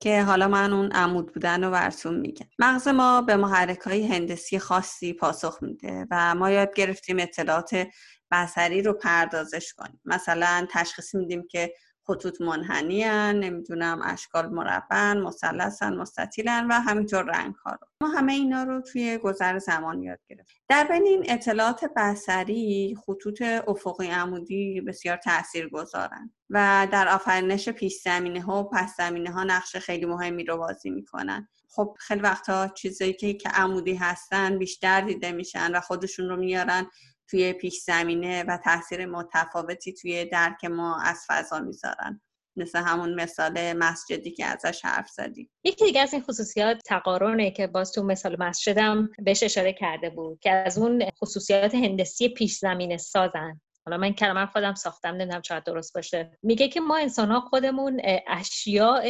که 0.00 0.22
حالا 0.22 0.48
من 0.48 0.72
اون 0.72 0.92
عمود 0.92 1.32
بودن 1.32 1.64
رو 1.64 1.70
براتون 1.70 2.20
میگم. 2.20 2.46
مغز 2.58 2.88
ما 2.88 3.22
به 3.22 3.36
محرک 3.36 3.78
های 3.78 4.06
هندسی 4.06 4.58
خاصی 4.58 5.12
پاسخ 5.12 5.58
میده 5.62 6.06
و 6.10 6.34
ما 6.34 6.50
یاد 6.50 6.74
گرفتیم 6.74 7.18
اطلاعات 7.18 7.86
بصری 8.32 8.82
رو 8.82 8.92
پردازش 8.92 9.72
کنیم. 9.74 10.00
مثلا 10.04 10.66
تشخیص 10.70 11.14
میدیم 11.14 11.46
که 11.50 11.74
خطوط 12.06 12.40
منحنی 12.40 13.04
نمی‌دونم 13.32 14.00
اشکال 14.04 14.48
مربع 14.48 15.12
مثلثن 15.12 15.96
مستطیلن 15.96 16.66
و 16.70 16.72
همینطور 16.72 17.22
رنگ 17.22 17.54
ها 17.54 17.72
رو. 17.72 17.86
ما 18.00 18.08
همه 18.08 18.32
اینا 18.32 18.62
رو 18.62 18.80
توی 18.80 19.18
گذر 19.18 19.58
زمان 19.58 20.02
یاد 20.02 20.18
گرفتیم. 20.28 20.56
در 20.68 20.84
بین 20.84 21.02
این 21.02 21.24
اطلاعات 21.28 21.84
بصری 21.96 22.96
خطوط 23.06 23.42
افقی 23.42 24.06
عمودی 24.06 24.80
بسیار 24.80 25.16
تأثیر 25.16 25.68
گذارن 25.68 26.30
و 26.50 26.88
در 26.92 27.08
آفرینش 27.08 27.68
پیش 27.68 28.00
زمینه 28.04 28.40
ها 28.40 28.62
و 28.62 28.68
پس 28.68 28.96
زمینه 28.96 29.30
ها 29.30 29.44
نقش 29.44 29.76
خیلی 29.76 30.06
مهمی 30.06 30.44
رو 30.44 30.56
بازی 30.56 30.90
می‌کنن. 30.90 31.48
خب 31.68 31.96
خیلی 32.00 32.20
وقتا 32.20 32.68
چیزایی 32.68 33.12
که 33.12 33.34
که 33.34 33.48
عمودی 33.48 33.94
هستن 33.94 34.58
بیشتر 34.58 35.00
دیده 35.00 35.32
میشن 35.32 35.76
و 35.76 35.80
خودشون 35.80 36.28
رو 36.28 36.36
میارن 36.36 36.86
توی 37.32 37.52
پیش 37.52 37.82
زمینه 37.82 38.44
و 38.48 38.58
تاثیر 38.64 39.06
متفاوتی 39.06 39.92
توی 39.92 40.24
درک 40.24 40.64
ما 40.64 41.00
از 41.00 41.24
فضا 41.28 41.60
می‌ذارن. 41.60 42.20
مثل 42.56 42.78
همون 42.78 43.14
مثال 43.14 43.72
مسجدی 43.72 44.30
که 44.30 44.44
ازش 44.46 44.84
حرف 44.84 45.08
زدی 45.08 45.50
یکی 45.64 45.84
دیگه 45.84 46.00
از 46.00 46.12
این 46.12 46.22
خصوصیات 46.22 46.80
تقارنه 46.86 47.50
که 47.50 47.66
باز 47.66 47.92
تو 47.92 48.02
مثال 48.02 48.36
مسجدم 48.38 49.08
بهش 49.18 49.42
اشاره 49.42 49.72
کرده 49.72 50.10
بود 50.10 50.38
که 50.40 50.50
از 50.50 50.78
اون 50.78 51.10
خصوصیات 51.20 51.74
هندسی 51.74 52.28
پیش 52.28 52.58
زمینه 52.58 52.96
سازن. 52.96 53.60
حالا 53.86 53.96
من 53.96 54.12
کلمه 54.12 54.46
خودم 54.46 54.74
ساختم 54.74 55.14
نمی‌دونم 55.14 55.42
چقدر 55.42 55.64
درست 55.72 55.94
باشه. 55.94 56.38
میگه 56.42 56.68
که 56.68 56.80
ما 56.80 56.96
انسان 56.96 57.30
ها 57.30 57.40
خودمون 57.40 58.00
اشیاء 58.26 59.02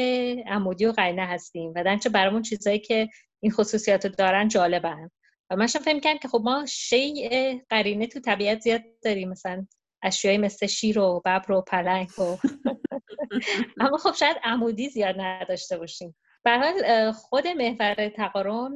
عمودی 0.46 0.86
و 0.86 0.92
قرینه 0.92 1.26
هستیم 1.26 1.72
و 1.76 1.84
درنچه 1.84 2.08
برامون 2.08 2.42
چیزایی 2.42 2.78
که 2.78 3.08
این 3.40 3.52
خصوصیات 3.52 4.06
رو 4.06 4.12
دارن 4.18 4.48
جالبن. 4.48 5.10
من 5.58 5.66
فهم 5.66 6.00
کردم 6.00 6.18
که 6.18 6.28
خب 6.28 6.40
ما 6.44 6.66
شیء 6.66 7.54
قرینه 7.68 8.06
تو 8.06 8.20
طبیعت 8.20 8.60
زیاد 8.60 8.82
داریم 9.04 9.28
مثلا. 9.28 9.66
اشیایی 10.02 10.38
مثل 10.38 10.66
شیر 10.66 10.98
و 10.98 11.20
ببر 11.24 11.52
و 11.52 11.62
پلنگ 11.62 12.08
و 12.18 12.22
اما 13.80 13.96
خب 13.96 14.14
شاید 14.14 14.36
عمودی 14.44 14.88
زیاد 14.88 15.14
نداشته 15.18 15.78
باشیم. 15.78 16.16
حال 16.46 17.12
خود 17.12 17.46
محور 17.46 18.08
تقارن 18.08 18.72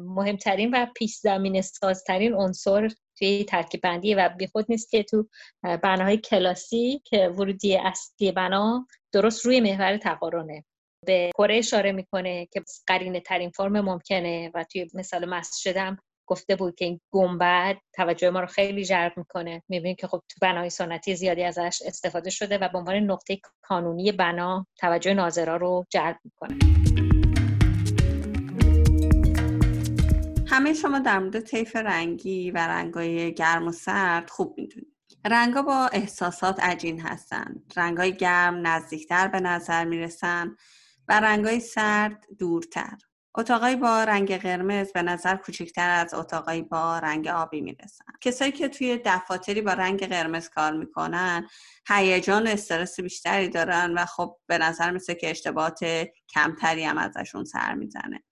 مهمترین 0.00 0.70
و 0.74 0.86
پیش 0.96 1.16
زمین 1.16 1.62
سازترین 1.62 2.34
عنصر 2.34 2.88
توی 3.18 3.44
ترکیب 3.44 3.80
بندی 3.80 4.14
و 4.14 4.28
بی 4.28 4.46
خود 4.46 4.66
نیست 4.68 4.90
که 4.90 5.02
تو 5.02 5.28
بناهای 5.62 6.16
کلاسی 6.16 7.02
که 7.04 7.28
ورودی 7.28 7.76
اصلی 7.76 8.32
بنا 8.32 8.86
درست 9.12 9.46
روی 9.46 9.60
محور 9.60 9.96
تقارنه. 9.96 10.64
به 11.06 11.30
کره 11.38 11.56
اشاره 11.56 11.92
می‌کنه 11.92 12.46
که 12.52 12.62
قرینه 12.86 13.20
ترین 13.20 13.50
فرم 13.50 13.80
ممکنه 13.80 14.50
و 14.54 14.64
توی 14.64 14.86
مثال 14.94 15.24
مسجدم 15.24 15.96
گفته 16.26 16.56
بود 16.56 16.74
که 16.74 16.84
این 16.84 17.00
گنبد 17.10 17.76
توجه 17.94 18.30
ما 18.30 18.40
رو 18.40 18.46
خیلی 18.46 18.84
جلب 18.84 19.12
می‌کنه. 19.16 19.62
می‌بینیم 19.68 19.96
که 19.96 20.06
خب 20.06 20.22
تو 20.28 20.38
بنای 20.42 20.70
سنتی 20.70 21.16
زیادی 21.16 21.42
ازش 21.42 21.78
استفاده 21.86 22.30
شده 22.30 22.58
و 22.58 22.68
به 22.68 22.78
عنوان 22.78 22.96
نقطه 22.96 23.40
کانونی 23.62 24.12
بنا 24.12 24.66
توجه 24.78 25.14
ناظرا 25.14 25.56
رو 25.56 25.84
جلب 25.90 26.16
می‌کنه. 26.24 26.58
همه 30.46 30.72
شما 30.72 30.98
در 30.98 31.18
مورد 31.18 31.40
طیف 31.40 31.76
رنگی 31.76 32.50
و 32.50 32.58
رنگای 32.58 33.34
گرم 33.34 33.68
و 33.68 33.72
سرد 33.72 34.30
خوب 34.30 34.54
می‌دونید. 34.58 34.94
رنگا 35.24 35.62
با 35.62 35.90
احساسات 35.92 36.60
عجین 36.60 37.00
هستند. 37.00 37.72
رنگای 37.76 38.16
گرم 38.16 38.66
نزدیکتر 38.66 39.28
به 39.28 39.40
نظر 39.40 39.84
می‌رسن 39.84 40.56
و 41.08 41.20
رنگای 41.20 41.60
سرد 41.60 42.24
دورتر. 42.38 42.98
اتاقای 43.36 43.76
با 43.76 44.04
رنگ 44.04 44.36
قرمز 44.36 44.92
به 44.92 45.02
نظر 45.02 45.36
کوچکتر 45.36 45.90
از 45.90 46.14
اتاقای 46.14 46.62
با 46.62 46.98
رنگ 46.98 47.28
آبی 47.28 47.60
می‌رسن. 47.60 48.04
کسایی 48.20 48.52
که 48.52 48.68
توی 48.68 49.00
دفاتری 49.04 49.60
با 49.60 49.72
رنگ 49.72 50.08
قرمز 50.08 50.48
کار 50.48 50.72
می‌کنن 50.72 51.48
هیجان 51.88 52.46
و 52.46 52.50
استرس 52.50 53.00
بیشتری 53.00 53.48
دارن 53.48 53.94
و 53.98 54.04
خب 54.04 54.36
به 54.46 54.58
نظر 54.58 54.90
مثل 54.90 55.14
که 55.14 55.30
اشتباهات 55.30 55.84
کمتری 56.34 56.84
هم 56.84 56.98
ازشون 56.98 57.44
سر 57.44 57.74
می‌زنه. 57.74 58.22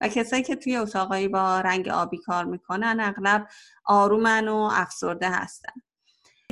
و 0.00 0.08
کسایی 0.08 0.42
که 0.42 0.56
توی 0.56 0.76
اتاقایی 0.76 1.28
با 1.28 1.60
رنگ 1.60 1.88
آبی 1.88 2.18
کار 2.18 2.44
می‌کنن 2.44 3.00
اغلب 3.00 3.46
آرومن 3.84 4.48
و 4.48 4.70
افسرده 4.72 5.30
هستن. 5.30 5.72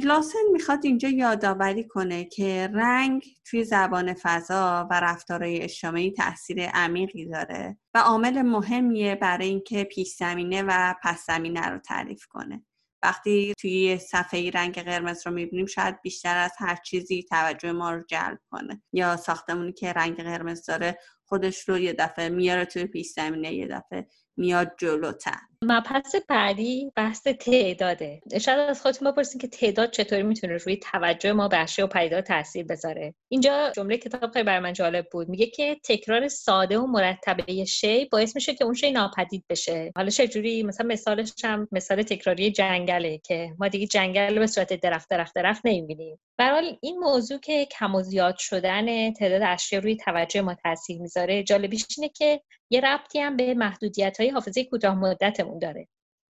لاسن 0.05 0.39
می‌خواد 0.53 0.81
اینجا 0.85 1.09
یادآوری 1.09 1.85
کنه 1.85 2.25
که 2.25 2.71
رنگ 2.75 3.25
توی 3.45 3.65
زبان 3.65 4.15
فضا 4.23 4.89
و 4.91 5.01
رفتارهای 5.01 5.63
اجتماعی 5.63 6.13
تاثیر 6.13 6.69
عمیقی 6.69 7.27
داره 7.27 7.79
و 7.95 7.99
عامل 7.99 8.43
مهمیه 8.43 9.15
برای 9.15 9.49
اینکه 9.49 9.85
پیش 9.85 10.15
زمینه 10.15 10.63
و 10.63 10.95
پس 11.03 11.27
زمینه 11.27 11.69
رو 11.69 11.79
تعریف 11.79 12.27
کنه. 12.27 12.65
وقتی 13.03 13.55
توی 13.61 13.99
صفحه 13.99 14.51
رنگ 14.51 14.75
قرمز 14.75 15.27
رو 15.27 15.33
می‌بینیم 15.33 15.67
شاید 15.67 16.01
بیشتر 16.03 16.37
از 16.37 16.53
هر 16.59 16.77
چیزی 16.77 17.23
توجه 17.23 17.73
ما 17.73 17.91
رو 17.91 18.05
جلب 18.09 18.39
کنه. 18.51 18.83
یا 18.93 19.17
ساختمونی 19.17 19.73
که 19.73 19.93
رنگ 19.93 20.17
قرمز 20.17 20.67
داره 20.67 20.99
خودش 21.25 21.69
رو 21.69 21.79
یه 21.79 21.93
دفعه 21.93 22.29
میاره 22.29 22.65
توی 22.65 22.87
پیش 22.87 23.07
زمینه 23.07 23.55
یه 23.55 23.67
دفعه 23.67 24.07
میاد 24.37 24.73
جلوتر. 24.79 25.39
مبحث 25.63 26.15
بعدی 26.29 26.93
بحث 26.97 27.23
تعداده. 27.23 28.21
شاید 28.41 28.59
از 28.59 28.83
خودتون 28.83 29.11
بپرسین 29.11 29.41
که 29.41 29.49
تعداد 29.49 29.91
چطوری 29.91 30.23
می‌تونه 30.23 30.57
روی 30.57 30.77
توجه 30.77 31.33
ما 31.33 31.49
به 31.49 31.59
اشیاء 31.59 31.87
و 31.89 31.91
پیدا 31.91 32.21
تاثیر 32.21 32.67
بذاره. 32.67 33.15
اینجا 33.29 33.73
جمله 33.77 33.97
کتاب 33.97 34.31
خیلی 34.31 34.45
برای 34.45 34.61
من 34.61 34.73
جالب 34.73 35.07
بود. 35.13 35.29
میگه 35.29 35.47
که 35.47 35.77
تکرار 35.85 36.29
ساده 36.29 36.79
و 36.79 36.87
مرتبه 36.87 37.65
شی 37.65 38.05
باعث 38.05 38.35
میشه 38.35 38.55
که 38.55 38.65
اون 38.65 38.75
شی 38.75 38.91
ناپدید 38.91 39.45
بشه. 39.51 39.93
حالا 39.97 40.11
چجوری؟ 40.11 40.63
مثلا 40.63 40.87
مثالش 40.87 41.33
هم 41.45 41.69
مثال 41.73 42.03
تکراری 42.03 42.51
جنگله 42.51 43.19
که 43.19 43.55
ما 43.59 43.69
دیگه 43.69 43.87
جنگل 43.87 44.39
به 44.39 44.47
صورت 44.47 44.73
درخت 44.73 45.11
درخت 45.11 45.35
درخت 45.35 45.61
نمی‌بینیم. 45.65 46.19
برحال 46.39 46.77
این 46.81 46.99
موضوع 46.99 47.39
که 47.39 47.65
کم 47.65 47.95
و 47.95 48.03
زیاد 48.03 48.37
شدن 48.39 49.13
تعداد 49.13 49.43
اشیا 49.43 49.79
روی 49.79 49.97
توجه 49.97 50.41
ما 50.41 50.55
تاثیر 50.55 51.01
می‌ذاره 51.01 51.43
جالبیش 51.43 51.87
اینه 51.99 52.09
که 52.09 52.41
یه 52.71 52.81
ربطی 52.81 53.21
هم 53.21 53.37
به 53.37 53.55
محدودیت 53.55 54.21
های 54.21 54.29
حافظه 54.29 54.65
کوتاه 54.65 54.95
مدتمون 54.95 55.59
داره. 55.59 55.89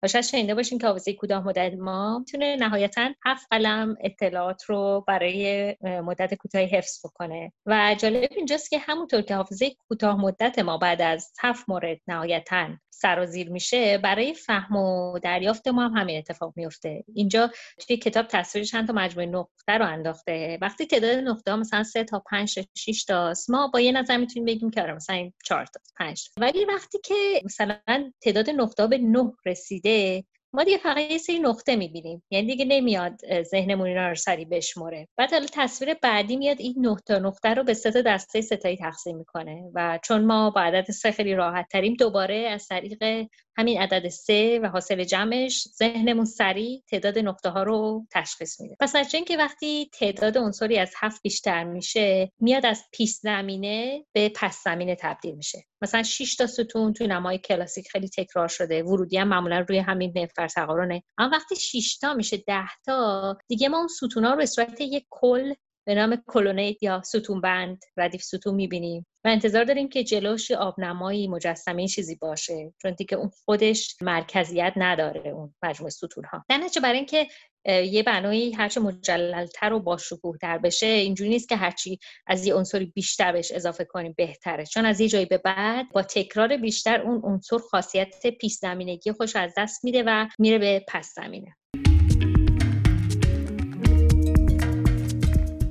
شاید 0.07 0.25
شنیده 0.25 0.55
باشین 0.55 0.79
که 0.79 0.87
حافظه 0.87 1.13
کوتاه 1.13 1.45
مدت 1.47 1.75
ما 1.79 2.19
می‌تونه 2.19 2.57
نهایتا 2.57 3.09
هفت 3.25 3.47
قلم 3.51 3.97
اطلاعات 4.01 4.63
رو 4.65 5.05
برای 5.09 5.77
مدت 5.83 6.35
کوتاهی 6.35 6.67
حفظ 6.67 7.07
بکنه. 7.07 7.53
و 7.67 7.97
جالب 7.99 8.29
اینجاست 8.37 8.71
که 8.71 8.79
همونطور 8.79 9.23
که 9.23 9.35
حافظه 9.35 9.71
کوتاه 9.89 10.21
مدت 10.21 10.59
ما 10.59 10.79
بعد 10.79 11.03
از 11.03 11.33
هفت 11.41 11.69
مورد 11.69 11.99
نهایتا 12.09 12.69
سرازیر 13.01 13.51
میشه 13.51 13.99
برای 13.99 14.35
فهم 14.35 14.77
و 14.77 15.19
دریافت 15.19 15.69
ما 15.69 15.89
هم 15.89 15.97
همین 15.97 16.19
اتفاق 16.19 16.53
میفته. 16.57 17.05
اینجا 17.15 17.51
توی 17.79 17.97
کتاب 17.97 18.27
تصویر 18.27 18.65
چند 18.65 18.87
تا 18.87 18.93
مجموعه 18.93 19.27
نقطه 19.27 19.73
رو 19.73 19.87
انداخته. 19.87 20.59
وقتی 20.63 20.87
تعداد 20.87 21.19
نقطه 21.19 21.51
ها 21.51 21.57
مثلا 21.57 21.83
سه 21.83 22.05
تا 22.05 22.23
پنج 22.31 22.61
شش 22.75 23.05
تاست 23.05 23.51
ما 23.51 23.69
با 23.69 23.81
یه 23.81 23.93
نظر 23.93 24.17
می‌تونیم 24.17 24.45
بگیم 24.45 24.71
که 24.71 24.83
آره 24.83 24.95
مثلا 24.95 25.17
این 25.17 25.33
چهار 25.45 25.67
تا 25.67 25.81
پنج 25.99 26.29
ولی 26.37 26.65
وقتی 26.65 26.99
که 27.05 27.43
مثلا 27.45 27.79
تعداد 28.21 28.51
نقطه 28.51 28.87
به 28.87 28.99
نه 28.99 29.33
رسیده 29.47 30.25
ما 30.53 30.65
دیگه 30.65 30.79
فقط 30.79 31.11
یه 31.11 31.19
سری 31.19 31.39
نقطه 31.39 31.77
می‌بینیم. 31.77 32.23
یعنی 32.31 32.47
دیگه 32.47 32.65
نمیاد 32.65 33.43
ذهنمون 33.43 33.87
اینا 33.87 34.09
رو 34.09 34.15
سریع 34.15 34.47
بشمره 34.51 35.09
بعد 35.17 35.33
حالا 35.33 35.47
تصویر 35.53 35.95
بعدی 35.95 36.37
میاد 36.37 36.61
این 36.61 36.75
نقطه 36.87 37.19
نقطه 37.19 37.49
رو 37.49 37.65
به 37.65 37.75
سه 37.75 37.91
تا 37.91 38.01
دسته 38.01 38.41
ستایی 38.41 38.77
تقسیم 38.77 39.17
می‌کنه 39.17 39.71
و 39.75 39.99
چون 40.05 40.25
ما 40.25 40.51
با 40.51 40.61
عدد 40.61 40.91
سه 40.91 41.13
خیلی 41.13 41.35
راحت 41.35 41.69
تریم 41.69 41.95
دوباره 41.95 42.37
از 42.37 42.67
طریق 42.67 43.27
همین 43.59 43.81
عدد 43.83 44.09
سه 44.09 44.61
و 44.63 44.67
حاصل 44.67 45.05
جمعش 45.05 45.69
ذهنمون 45.69 46.25
سریع 46.25 46.83
تعداد 46.91 47.19
نقطه 47.19 47.49
ها 47.49 47.63
رو 47.63 48.07
تشخیص 48.11 48.61
میده. 48.61 48.77
پس 48.81 48.97
از 48.97 49.09
که 49.13 49.37
وقتی 49.37 49.91
تعداد 49.93 50.39
عنصری 50.39 50.79
از 50.79 50.93
هفت 50.97 51.23
بیشتر 51.23 51.65
میشه 51.65 52.33
میاد 52.41 52.67
از 52.67 52.85
پیش 52.93 53.11
زمینه 53.11 54.05
به 54.13 54.29
پس 54.29 54.63
زمینه 54.65 54.97
تبدیل 55.01 55.35
میشه. 55.35 55.65
مثلا 55.83 56.03
6 56.03 56.37
تا 56.37 56.47
ستون 56.47 56.93
توی 56.93 57.07
نمای 57.07 57.39
کلاسیک 57.39 57.89
خیلی 57.89 58.09
تکرار 58.09 58.49
شده 58.49 58.83
ورودی 58.83 59.17
هم 59.17 59.29
معمولا 59.29 59.65
روی 59.69 59.79
همین 59.79 60.13
تقارنه 60.47 61.03
اما 61.19 61.31
وقتی 61.33 61.57
6 61.57 61.99
تا 61.99 62.15
میشه 62.15 62.37
10 62.37 62.65
تا 62.87 63.37
دیگه 63.49 63.69
ما 63.69 63.79
اون 63.79 63.89
ستونا 63.89 64.31
رو 64.31 64.37
به 64.37 64.47
صورت 64.47 64.81
یک 64.81 65.07
کل 65.11 65.55
به 65.89 65.95
نام 65.95 66.23
کلونیت 66.27 66.83
یا 66.83 67.03
ستون 67.03 67.41
بند 67.41 67.85
ردیف 67.97 68.23
ستون 68.23 68.55
می‌بینیم. 68.55 69.07
و 69.25 69.29
انتظار 69.29 69.65
داریم 69.65 69.89
که 69.89 70.05
جلوش 70.05 70.51
آبنمایی 70.51 71.29
مجسمه 71.29 71.89
چیزی 71.89 72.15
باشه. 72.15 72.75
چون 72.83 72.93
دیگه 72.93 73.17
اون 73.17 73.31
خودش 73.45 73.97
مرکزیت 74.01 74.73
نداره 74.77 75.31
اون 75.31 75.55
مجموعه 75.63 75.91
ستون 75.91 76.25
ها 76.25 76.45
در 76.49 76.61
برای 76.83 76.97
اینکه 76.97 77.27
یه 77.65 78.03
بنایی 78.03 78.53
هرچه 78.53 78.81
مجللتر 78.81 79.73
و 79.73 79.81
با 79.81 79.99
تر 80.41 80.59
بشه 80.59 80.87
اینجوری 80.87 81.31
نیست 81.31 81.49
که 81.49 81.57
هرچی 81.57 81.99
از 82.27 82.47
یه 82.47 82.55
عنصری 82.55 82.87
بیشتر 82.87 83.33
بهش 83.33 83.53
اضافه 83.53 83.85
کنیم 83.85 84.15
بهتره. 84.17 84.67
چون 84.67 84.87
از 84.87 85.01
یه 85.01 85.09
جایی 85.09 85.27
به 85.27 85.39
بعد 85.39 85.87
با 85.93 86.03
تکرار 86.03 86.57
بیشتر 86.57 87.01
اون 87.01 87.21
عنصر 87.25 87.59
خاصیت 87.59 88.27
پیش 88.27 88.53
زمینگی 88.53 89.13
خوش 89.13 89.37
از 89.37 89.53
دست 89.57 89.85
میده 89.85 90.03
و 90.07 90.27
میره 90.39 90.59
به 90.59 90.85
پس 90.89 91.15
زمینه. 91.17 91.58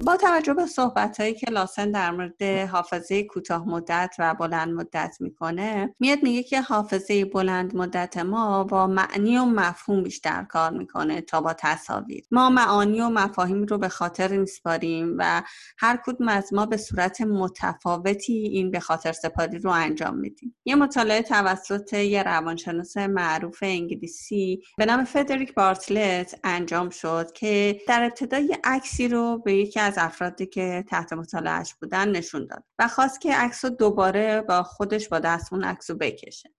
با 0.08 0.18
توجه 0.18 0.54
به 0.54 0.66
صحبت 0.66 1.20
هایی 1.20 1.34
که 1.34 1.52
لاسن 1.52 1.92
در 1.92 2.12
مورد 2.12 2.44
حافظه 2.44 3.24
کوتاه 3.24 3.70
مدت 3.70 4.16
و 4.20 4.36
بلند 4.36 4.74
مدت 4.74 5.18
می‌کنه 5.20 5.96
میاد 6.00 6.24
میگه 6.24 6.44
که 6.44 6.62
حافظه 6.62 7.26
بلند 7.26 7.76
مدت 7.76 8.18
ما 8.18 8.64
با 8.64 8.88
معنی 8.88 9.38
و 9.38 9.46
مفهوم 9.46 10.04
بیشتر 10.04 10.44
کار 10.44 10.72
می‌کنه 10.72 11.22
تا 11.22 11.42
با 11.42 11.54
تصاویر. 11.54 12.24
ما 12.32 12.50
معانی 12.50 13.02
و 13.02 13.10
مفاهیم 13.10 13.64
رو 13.64 13.78
به 13.78 13.90
خاطر 13.90 14.38
میسپاریم 14.38 15.16
و 15.18 15.44
هر 15.78 16.00
کدوم 16.06 16.28
از 16.28 16.54
ما 16.54 16.66
به 16.66 16.78
صورت 16.78 17.22
متفاوتی 17.22 18.34
این 18.34 18.72
به 18.72 18.80
خاطر 18.80 19.12
سپاری 19.12 19.60
رو 19.60 19.70
انجام 19.72 20.16
میدیم. 20.16 20.56
یه 20.66 20.76
مطالعه 20.76 21.22
توسط 21.22 21.94
یه 21.94 22.24
روانشناس 22.24 22.98
معروف 22.98 23.60
انگلیسی 23.62 24.62
به 24.78 24.86
نام 24.86 25.04
فدریک 25.04 25.54
بارتلت 25.54 26.40
انجام 26.44 26.90
شد 26.90 27.32
که 27.32 27.80
در 27.88 28.04
ابتدای 28.04 28.58
عکسی 28.64 29.08
رو 29.08 29.42
به 29.46 29.54
یکی 29.54 29.80
از 29.80 29.97
افرادی 29.98 30.46
که 30.46 30.86
تحت 30.88 31.14
مطالعهش 31.14 31.74
بودن 31.74 32.10
نشون 32.10 32.46
داد 32.46 32.64
و 32.80 32.88
خواست 32.88 33.22
که 33.22 33.34
عکس 33.34 33.66
رو 33.66 33.72
دوباره 33.72 34.42
با 34.42 34.64
خودش 34.64 35.10
با 35.10 35.20
دست 35.20 35.54
اون 35.54 35.64
عکس 35.64 35.90
رو 35.92 35.98
بکشه 35.98 36.54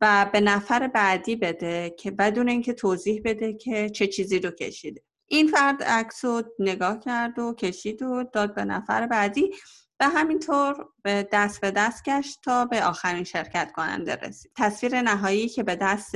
و 0.00 0.30
به 0.32 0.40
نفر 0.40 0.86
بعدی 0.88 1.36
بده 1.36 1.94
که 1.98 2.10
بدون 2.10 2.48
اینکه 2.48 2.72
توضیح 2.72 3.22
بده 3.24 3.52
که 3.52 3.90
چه 3.90 4.06
چیزی 4.06 4.38
رو 4.38 4.50
کشیده. 4.50 5.02
این 5.26 5.48
فرد 5.48 5.82
عکس 5.82 6.24
رو 6.24 6.42
نگاه 6.58 6.98
کرد 7.00 7.38
و 7.38 7.54
کشید 7.54 8.02
و 8.02 8.24
داد 8.32 8.54
به 8.54 8.64
نفر 8.64 9.06
بعدی 9.06 9.54
و 10.00 10.08
همینطور 10.08 10.88
به 11.02 11.28
دست 11.32 11.60
به 11.60 11.70
دست 11.70 12.04
گشت 12.04 12.38
تا 12.42 12.64
به 12.64 12.84
آخرین 12.84 13.24
شرکت 13.24 13.72
کننده 13.72 14.16
رسید. 14.16 14.52
تصویر 14.56 15.02
نهایی 15.02 15.48
که 15.48 15.62
به 15.62 15.76
دست 15.76 16.12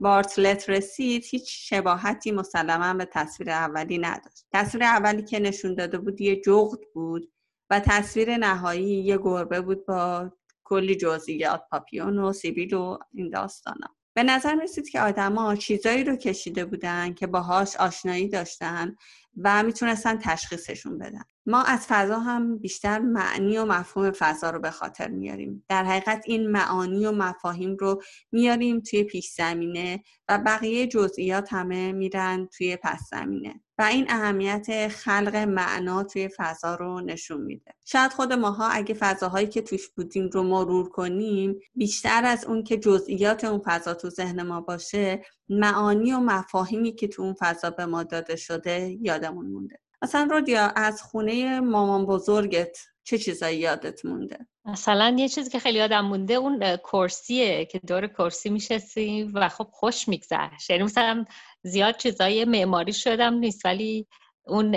بارتلت 0.00 0.70
رسید 0.70 1.24
هیچ 1.24 1.68
شباهتی 1.68 2.32
مسلما 2.32 2.94
به 2.94 3.04
تصویر 3.04 3.50
اولی 3.50 3.98
نداشت. 3.98 4.46
تصویر 4.52 4.84
اولی 4.84 5.22
که 5.22 5.38
نشون 5.38 5.74
داده 5.74 5.98
بود 5.98 6.20
یه 6.20 6.40
جغد 6.40 6.80
بود 6.94 7.32
و 7.70 7.80
تصویر 7.80 8.36
نهایی 8.36 9.04
یه 9.04 9.18
گربه 9.18 9.60
بود 9.60 9.86
با 9.86 10.32
کلی 10.64 10.96
جزئیات 10.96 11.62
پاپیون 11.70 12.18
و 12.18 12.32
سیبیل 12.32 12.74
و 12.74 12.98
این 13.14 13.30
داستانا 13.30 13.86
به 14.14 14.22
نظر 14.22 14.54
رسید 14.62 14.88
که 14.88 15.00
آدما 15.00 15.56
چیزایی 15.56 16.04
رو 16.04 16.16
کشیده 16.16 16.64
بودن 16.64 17.14
که 17.14 17.26
باهاش 17.26 17.76
آشنایی 17.76 18.28
داشتن 18.28 18.96
و 19.36 19.62
می‌تونستن 19.62 20.18
تشخیصشون 20.18 20.98
بدن. 20.98 21.22
ما 21.46 21.62
از 21.62 21.86
فضا 21.88 22.18
هم 22.18 22.58
بیشتر 22.58 22.98
معنی 22.98 23.58
و 23.58 23.64
مفهوم 23.64 24.10
فضا 24.10 24.50
رو 24.50 24.60
به 24.60 24.70
خاطر 24.70 25.08
میاریم. 25.08 25.64
در 25.68 25.84
حقیقت 25.84 26.22
این 26.26 26.50
معانی 26.50 27.06
و 27.06 27.12
مفاهیم 27.12 27.76
رو 27.76 28.02
میاریم 28.32 28.80
توی 28.80 29.04
پیش 29.04 29.32
زمینه 29.32 30.02
و 30.28 30.38
بقیه 30.38 30.86
جزئیات 30.86 31.52
همه 31.52 31.92
میرن 31.92 32.48
توی 32.56 32.76
پس 32.76 33.00
زمینه 33.10 33.60
و 33.78 33.82
این 33.82 34.06
اهمیت 34.08 34.88
خلق 34.88 35.36
معنا 35.36 36.02
توی 36.02 36.28
فضا 36.36 36.74
رو 36.74 37.00
نشون 37.00 37.40
میده. 37.40 37.74
شاید 37.84 38.12
خود 38.12 38.32
ماها 38.32 38.68
اگه 38.68 38.94
فضاهایی 38.94 39.46
که 39.46 39.62
توش 39.62 39.88
بودیم 39.88 40.28
رو 40.32 40.42
مرور 40.42 40.88
کنیم 40.88 41.58
بیشتر 41.74 42.24
از 42.24 42.44
اون 42.44 42.64
که 42.64 42.76
جزئیات 42.76 43.44
اون 43.44 43.62
فضا 43.64 43.94
تو 43.94 44.10
ذهن 44.10 44.42
ما 44.42 44.60
باشه 44.60 45.22
معانی 45.48 46.12
و 46.12 46.18
مفاهیمی 46.18 46.92
که 46.92 47.08
تو 47.08 47.22
اون 47.22 47.34
فضا 47.38 47.70
به 47.70 47.86
ما 47.86 48.02
داده 48.02 48.36
شده 48.36 48.96
یادمون 49.00 49.46
مونده. 49.46 49.78
مثلا 50.02 50.28
رودیا 50.30 50.72
از 50.76 51.02
خونه 51.02 51.60
مامان 51.60 52.06
بزرگت 52.06 52.78
چه 53.04 53.18
چیزایی 53.18 53.58
یادت 53.58 54.04
مونده؟ 54.04 54.46
مثلا 54.64 55.16
یه 55.18 55.28
چیزی 55.28 55.50
که 55.50 55.58
خیلی 55.58 55.78
یادم 55.78 56.00
مونده 56.00 56.34
اون 56.34 56.76
کرسیه 56.76 57.64
که 57.64 57.78
دور 57.78 58.06
کرسی 58.06 58.50
میشستیم 58.50 59.32
و 59.34 59.48
خب 59.48 59.68
خوش 59.72 60.08
میگذشت. 60.08 60.70
یعنی 60.70 60.82
مثلا 60.82 61.24
زیاد 61.62 61.96
چیزای 61.96 62.44
معماری 62.44 62.92
شدم 62.92 63.34
نیست 63.34 63.64
ولی 63.64 64.06
اون 64.46 64.76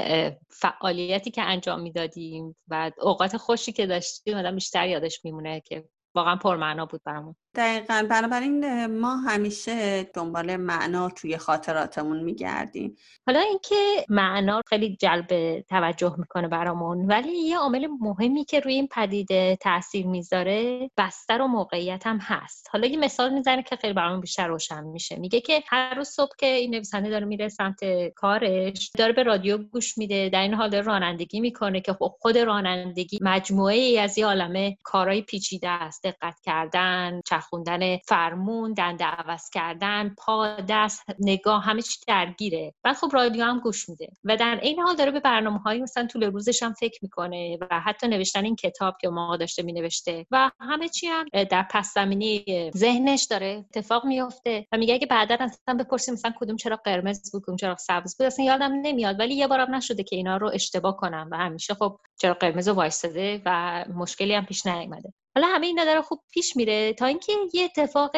فعالیتی 0.50 1.32
که 1.32 1.42
انجام 1.42 1.82
می‌دادیم 1.82 2.56
و 2.68 2.92
اوقات 3.02 3.38
خوشی 3.38 3.72
که 3.72 3.86
داشتیم 3.86 4.38
آدم 4.38 4.56
بیشتر 4.56 4.88
یادش 4.88 5.26
میمونه 5.26 5.62
که 5.62 5.90
واقعا 6.16 6.36
پرمعنا 6.36 6.86
بود 6.86 7.02
برامون. 7.06 7.36
دقیقا. 7.56 8.08
بنابراین 8.10 8.86
ما 8.86 9.16
همیشه 9.16 10.04
دنبال 10.04 10.56
معنا 10.56 11.10
توی 11.10 11.38
خاطراتمون 11.38 12.24
میگردیم. 12.24 12.96
حالا 13.28 13.40
اینکه 13.40 14.06
معنا 14.10 14.62
خیلی 14.68 14.96
جلب 14.96 15.60
توجه 15.62 16.16
می‌کنه 16.18 16.48
برامون 16.48 17.06
ولی 17.06 17.38
یه 17.38 17.58
عامل 17.58 17.88
مهمی 18.00 18.46
که 18.46 18.60
روی 18.60 18.74
این 18.74 18.88
پدیده 18.88 19.58
تاثیر 19.62 20.08
می‌ذاره 20.08 20.90
بستر 20.98 21.42
و 21.42 21.48
موقعیت 21.48 22.08
هم 22.08 22.18
هست. 22.22 22.68
حالا 22.72 22.88
یه 22.88 22.98
مثال 22.98 23.34
می‌زنه 23.34 23.64
که 23.64 23.76
خیلی 23.76 23.94
برامون 23.94 24.22
بیشتر 24.22 24.48
روشن 24.48 24.84
میشه. 24.84 25.16
میگه 25.16 25.42
که 25.42 25.64
هر 25.68 25.94
روز 25.94 26.08
صبح 26.08 26.32
که 26.38 26.46
این 26.46 26.76
نویسنده 26.76 27.10
داره 27.10 27.26
میره 27.26 27.50
سمت 27.50 27.80
کارش 28.16 28.92
داره 28.98 29.14
به 29.14 29.24
رادیو 29.24 29.58
گوش 29.58 29.98
میده. 29.98 30.30
در 30.30 30.42
این 30.42 30.54
حال 30.54 30.76
رانندگی 30.76 31.40
می‌کنه 31.40 31.82
که 31.82 31.94
خب 31.94 32.12
خود 32.20 32.38
رانندگی 32.38 33.20
مجموعه 33.22 33.76
ای 33.76 34.00
از 34.00 34.18
یه 34.18 34.26
عالمه 34.26 34.78
کارهای 34.84 35.22
پیچیده 35.22 35.70
است. 35.70 36.04
دقت 36.04 36.40
کردن 36.44 37.22
خوندن 37.46 37.98
فرمون 37.98 38.74
دنده 38.74 39.06
عوض 39.06 39.50
کردن 39.50 40.16
پا 40.18 40.48
دست 40.70 41.04
نگاه 41.20 41.64
همه 41.64 41.82
چی 41.82 42.00
درگیره. 42.08 42.74
بعد 42.84 42.96
خب 42.96 43.10
رادیو 43.14 43.44
هم 43.44 43.60
گوش 43.60 43.90
میده. 43.90 44.08
و 44.24 44.38
در 44.38 44.60
این 44.62 44.80
حال 44.80 44.96
داره 44.96 45.12
به 45.12 45.20
برنامه 45.20 45.60
هایی 45.60 45.82
مثلا 45.82 46.08
طول 46.08 46.24
روزش 46.24 46.64
هم 46.64 46.74
فکر 46.74 47.00
می‌کنه 47.02 47.58
و 47.62 47.80
حتی 47.80 48.08
نوشتن 48.08 48.46
این 48.46 48.56
کتاب 48.56 48.96
که 49.02 49.10
ما 49.10 49.38
داشته 49.38 49.64
مینوشته. 49.64 50.26
و 50.32 50.52
همه 50.60 50.90
چی 50.90 51.08
هم 51.08 51.26
در 51.50 51.66
پس 51.72 51.94
زمینه 51.94 52.44
ذهنش 52.78 53.24
داره 53.24 53.66
اتفاق 53.70 54.06
میفته 54.06 54.68
و 54.72 54.78
میگه 54.78 54.94
اگه 54.94 55.08
بعدا 55.08 55.38
اصلا 55.40 55.76
بپرسیم 55.76 56.14
مثلا 56.14 56.34
کدوم 56.40 56.56
چرا 56.56 56.76
قرمز 56.76 57.32
بود 57.32 57.44
کدوم 57.44 57.56
چرا 57.56 57.76
سبز 57.76 58.18
بود 58.18 58.28
اصلا 58.28 58.46
یادم 58.46 58.72
نمیاد. 58.82 59.20
ولی 59.20 59.36
یه 59.36 59.48
بارم 59.48 59.76
نشده 59.76 60.04
که 60.04 60.16
اینا 60.16 60.38
رو 60.38 60.52
اشتباه 60.54 60.98
کنم. 60.98 61.30
و 61.32 61.38
همیشه 61.38 61.74
خب 61.74 62.00
چرا 62.22 62.34
قرمز 62.34 62.68
وایستاده 62.68 63.42
و 63.46 63.86
مشکلی 63.94 64.34
هم 64.34 64.46
پیش 64.46 64.66
نیومده. 64.66 65.14
حالا 65.36 65.48
همه 65.48 65.68
اینا 65.68 65.86
داره 65.86 66.02
خوب 66.02 66.20
پیش 66.32 66.56
میره 66.56 66.94
تا 66.94 67.06
اینکه 67.06 67.34
یه 67.54 67.64
اتفاق 67.64 68.12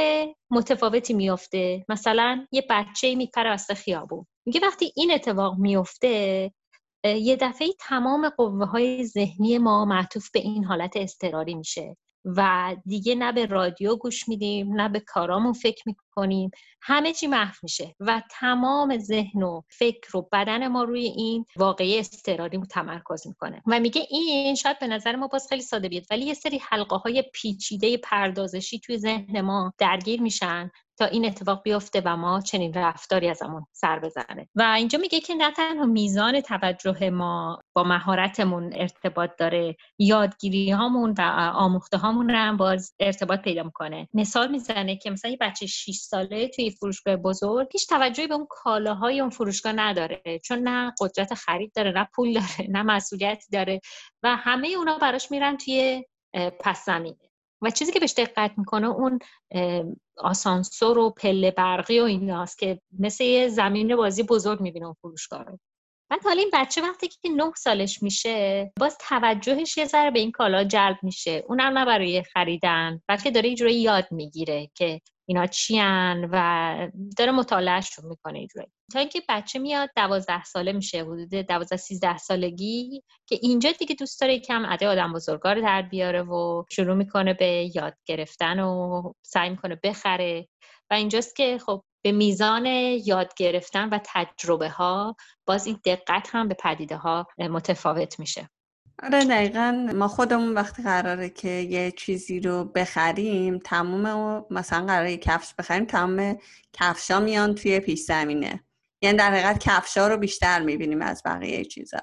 متفاوتی 0.50 1.14
میفته 1.14 1.86
مثلا 1.90 2.48
یه 2.52 2.66
بچه 2.70 3.16
میپره 3.16 3.54
وسط 3.54 3.74
خیابون. 3.74 4.26
میگه 4.46 4.60
وقتی 4.60 4.92
این 4.96 5.12
اتفاق 5.12 5.58
میفته 5.58 6.52
یه 7.04 7.36
دفعه 7.36 7.68
تمام 7.80 8.30
قوه 8.30 8.66
های 8.66 9.06
ذهنی 9.06 9.58
ما 9.58 9.86
معطوف 9.86 10.32
به 10.32 10.40
این 10.40 10.64
حالت 10.64 10.98
اضطراری 10.98 11.56
میشه. 11.56 11.98
و 12.38 12.76
دیگه 12.86 13.16
نه 13.16 13.32
به 13.32 13.46
رادیو 13.46 13.96
گوش 13.96 14.28
میدیم 14.28 14.82
نه 14.82 14.90
به 14.90 15.00
کارامون 15.00 15.54
فکر 15.54 15.84
می‌کنیم. 15.86 16.52
همه 16.82 17.14
چی 17.14 17.28
محو 17.28 17.56
میشه 17.64 17.96
و 18.00 18.22
تمام 18.32 18.98
ذهن 18.98 19.44
و 19.44 19.62
فکر 19.70 20.18
و 20.18 20.30
بدن 20.32 20.68
ما 20.68 20.84
روی 20.84 21.06
این 21.06 21.46
واقعی 21.56 22.00
استراری 22.00 22.62
تمرکز 22.70 23.28
می‌کنه. 23.28 23.62
و 23.68 23.80
میگه 23.80 24.02
این 24.10 24.56
شاید 24.56 24.80
به 24.80 24.88
نظر 24.88 25.16
ما 25.16 25.28
باز 25.28 25.48
خیلی 25.50 25.62
ساده 25.62 25.90
بیاد 25.90 26.06
ولی 26.12 26.26
یه 26.26 26.34
سری 26.34 26.58
حلقه 26.58 26.96
های 26.96 27.24
پیچیده 27.34 27.98
پردازشی 27.98 28.80
توی 28.80 28.98
ذهن 28.98 29.42
ما 29.42 29.74
درگیر 29.78 30.22
میشن 30.22 30.72
تا 30.98 31.06
این 31.06 31.26
اتفاق 31.26 31.64
بیفته 31.64 32.02
و 32.06 32.18
ما 32.18 32.42
چنین 32.42 32.74
رفتاری 32.74 33.30
از 33.30 33.42
ازمون 33.42 33.66
سر 33.72 34.00
بزنه. 34.00 34.50
و 34.56 34.62
اینجا 34.62 35.00
میگه 35.00 35.20
که 35.20 35.36
نه 35.36 35.52
تنها 35.52 35.86
میزان 35.86 36.42
توجه 36.42 37.10
ما 37.10 37.62
با 37.76 37.84
مهارتمون 37.84 38.74
ارتباط 38.76 39.32
داره 39.40 39.76
یادگیری 40.00 40.72
هامون 40.72 41.16
و 41.18 41.22
آموخته 41.56 41.98
هامون 41.98 42.30
هم 42.30 42.58
باز 42.58 42.94
ارتباط 43.00 43.42
پیدا 43.42 43.64
می‌کنه. 43.64 44.08
مثال 44.14 44.52
می‌زنه 44.52 44.96
که 44.96 45.10
مثلا 45.10 45.32
یه 45.32 45.38
بچه 45.42 45.66
6 45.66 45.96
ساله 45.96 46.48
توی 46.48 46.72
فروشگاه 46.72 47.16
بزرگ 47.16 47.68
هیچ 47.72 47.90
توجهی 47.90 48.28
به 48.28 48.34
اون 48.34 48.48
کالاهای 48.50 49.20
اون 49.20 49.30
فروشگاه 49.30 49.74
نداره 49.74 50.40
چون 50.44 50.60
نه 50.60 50.94
قدرت 51.00 51.34
خرید 51.34 51.72
داره 51.76 51.92
نه 51.92 52.08
پول 52.16 52.34
داره 52.34 52.70
نه 52.70 52.84
مسئولیتی 52.84 53.46
داره 53.52 53.82
و 54.24 54.36
همه 54.36 54.68
اونا 54.78 54.98
براش 54.98 55.32
میرن 55.32 55.58
توی 55.58 56.06
پس 56.60 56.86
زمینه. 56.86 57.30
و 57.62 57.70
چیزی 57.70 57.92
که 57.92 58.00
بهش 58.00 58.14
دقت 58.18 58.52
می‌کنه 58.58 58.88
اون 58.88 59.20
آسانسور 60.18 60.98
و 60.98 61.10
پله 61.10 61.52
برقی 61.52 62.00
و 62.00 62.04
ایناست 62.04 62.58
که 62.58 62.82
مثل 63.00 63.24
یه 63.24 63.48
زمین 63.48 63.96
بازی 63.96 64.24
بزرگ 64.24 64.62
می‌بینه 64.62 64.86
اون 64.86 64.96
فروشگاه 65.02 65.44
رو. 65.44 65.60
بعد 66.10 66.24
حالا 66.24 66.40
این 66.40 66.52
بچه 66.54 66.82
وقتی 66.82 67.08
که 67.08 67.30
نه 67.30 67.52
سالش 67.58 68.04
میشه 68.04 68.72
باز 68.80 68.98
توجهش 69.10 69.78
یه 69.78 69.86
ذره 69.86 70.12
به 70.12 70.20
این 70.20 70.32
کالا 70.32 70.64
جلب 70.64 70.98
میشه. 71.04 71.44
اونم 71.48 71.78
نه 71.78 71.86
برای 71.86 72.24
خریدن 72.24 73.02
بلکه 73.08 73.32
داره 73.32 73.50
یه 73.50 73.74
یاد 73.74 74.08
می‌گیره 74.12 74.70
که 74.76 75.02
اینا 75.26 75.48
چیان 75.48 76.30
و 76.32 76.92
داره 77.18 77.32
مطالعهشون 77.32 78.06
می‌کنه 78.06 78.40
اینجوری. 78.40 78.68
تا 78.94 79.00
اینکه 79.00 79.22
بچه 79.30 79.60
میاد 79.60 79.90
دوازده 79.96 80.44
ساله 80.44 80.72
میشه 80.72 81.02
حدود 81.02 81.30
دوازده 81.30 81.78
سیزده 81.78 82.18
سالگی 82.18 83.04
که 83.26 83.40
اینجا 83.42 83.72
دیگه 83.72 83.96
دوست 83.96 84.22
داره 84.22 84.40
کم 84.40 84.66
عده 84.66 84.88
آدم 84.88 85.14
بزرگار 85.14 85.62
در 85.62 85.82
بیاره 85.82 86.22
و 86.22 86.64
شروع 86.72 86.96
می‌کنه 86.96 87.34
به 87.34 87.72
یاد 87.76 87.98
گرفتن 88.06 88.60
و 88.60 89.02
سعی 89.26 89.50
می‌کنه 89.50 89.80
بخره. 89.84 90.48
و 90.92 90.94
اینجاست 90.94 91.36
که 91.36 91.58
خب 91.66 91.84
به 92.04 92.12
میزان 92.12 92.66
یاد 92.66 93.34
گرفتن 93.38 93.90
و 93.90 94.00
تجربه 94.06 94.70
ها 94.70 95.16
باز 95.46 95.68
این 95.68 95.80
دقت 95.86 96.30
هم 96.32 96.48
به 96.48 96.56
پدیده 96.64 96.96
ها 96.96 97.28
متفاوت 97.38 98.20
میشه. 98.20 98.50
آره 99.04 99.26
دقیقا. 99.26 99.92
ما 99.96 100.08
خودمون 100.08 100.54
وقتی 100.54 100.84
قراره 100.84 101.30
که 101.30 101.50
یه 101.50 101.92
چیزی 101.92 102.40
رو 102.40 102.66
بخریم 102.66 103.60
تموم 103.60 104.46
مثلا 104.50 104.86
قراره 104.86 105.18
کفش 105.18 105.54
بخریم 105.60 105.86
تمام 105.86 106.38
کفشا 106.74 107.20
میان 107.20 107.56
توی 107.56 107.80
پیش 107.80 108.00
زمینه. 108.00 108.64
یعنی 109.02 109.18
در 109.18 109.32
حقیقت 109.32 109.60
کفشا 109.60 110.08
رو 110.08 110.18
بیشتر 110.18 110.62
می‌بینیم 110.62 111.02
از 111.02 111.22
بقیه 111.26 111.66
چیزا. 111.66 111.98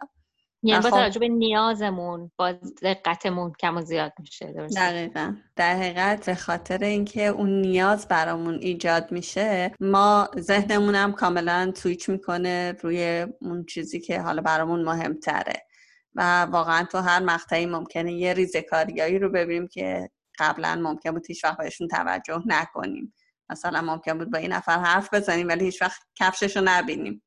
یعنی 0.63 0.83
با 0.83 0.91
خب 0.91 0.97
توجه 0.97 1.21
به 1.21 1.29
نیازمون 1.29 2.31
با 2.37 2.53
دقتمون 2.83 3.53
کم 3.61 3.77
و 3.77 3.83
زیاد 3.83 4.13
میشه 4.19 4.53
درست 4.53 4.77
دقیقا. 4.77 5.37
در 5.57 5.77
حقیقت 5.77 6.27
به 6.27 6.35
خاطر 6.35 6.79
اینکه 6.79 7.27
اون 7.27 7.61
نیاز 7.61 8.09
برامون 8.09 8.55
ایجاد 8.55 9.13
میشه 9.13 9.73
ما 9.81 10.29
ذهنمون 10.39 11.13
کاملا 11.13 11.73
سویچ 11.77 12.09
می‌کنه 12.09 12.77
روی 12.81 13.27
اون 13.41 13.65
چیزی 13.65 14.01
که 14.01 14.21
حالا 14.21 14.43
برامون 14.43 14.85
مهمتره. 14.85 15.67
و 16.15 16.43
واقعا 16.43 16.85
تو 16.85 16.99
هر 16.99 17.21
مقطعی 17.21 17.67
ممکنه 17.67 18.13
یه 18.13 18.33
ریزکاریایی 18.33 19.19
رو 19.19 19.31
ببینیم 19.31 19.69
که 19.69 20.11
قبلا 20.39 20.75
ممکن 20.75 21.11
بود 21.11 21.27
هیچ 21.29 21.45
وقت 21.45 21.59
بهشون 21.59 21.89
توجه 21.89 22.43
نکنیم. 22.47 23.15
مثلا 23.51 23.81
ممکن 23.81 24.19
بود 24.19 24.31
با 24.33 24.39
این 24.39 24.53
نفر 24.53 24.79
حرف 24.79 25.15
بزنیم 25.15 25.49
ولی 25.49 25.65
هیچ 25.65 25.83
وقت 25.83 26.03
کفشش 26.19 26.57
رو 26.57 26.63
نبینیم. 26.67 27.23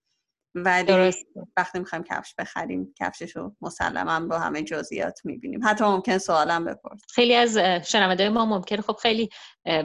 ولی 0.55 1.13
وقتی 1.57 1.80
می‌خوایم 1.80 2.03
کفش 2.03 2.34
بخریم 2.38 2.93
کفشش 2.99 3.36
رو 3.36 3.55
مسلما 3.61 4.20
با 4.28 4.39
همه 4.39 4.63
جزئیات 4.63 5.20
می‌بینیم. 5.24 5.59
حتی 5.63 5.84
ممکن 5.84 6.18
سوالم 6.18 6.65
بپرس. 6.65 7.01
خیلی 7.09 7.36
از 7.36 7.57
شنونده 7.91 8.30
ما 8.30 8.45
ممکن 8.45 8.82
خب 8.82 8.95
خیلی 8.95 9.30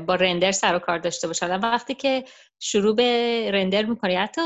با 0.07 0.14
رندر 0.14 0.53
سر 0.53 0.74
و 0.74 0.78
کار 0.78 0.99
داشته 0.99 1.26
باشن. 1.26 1.61
وقتی 1.61 1.95
که 1.95 2.24
شروع 2.61 2.97
به 2.97 3.51
رندر 3.55 3.85
می‌کنی 3.85 4.14
حتی 4.14 4.41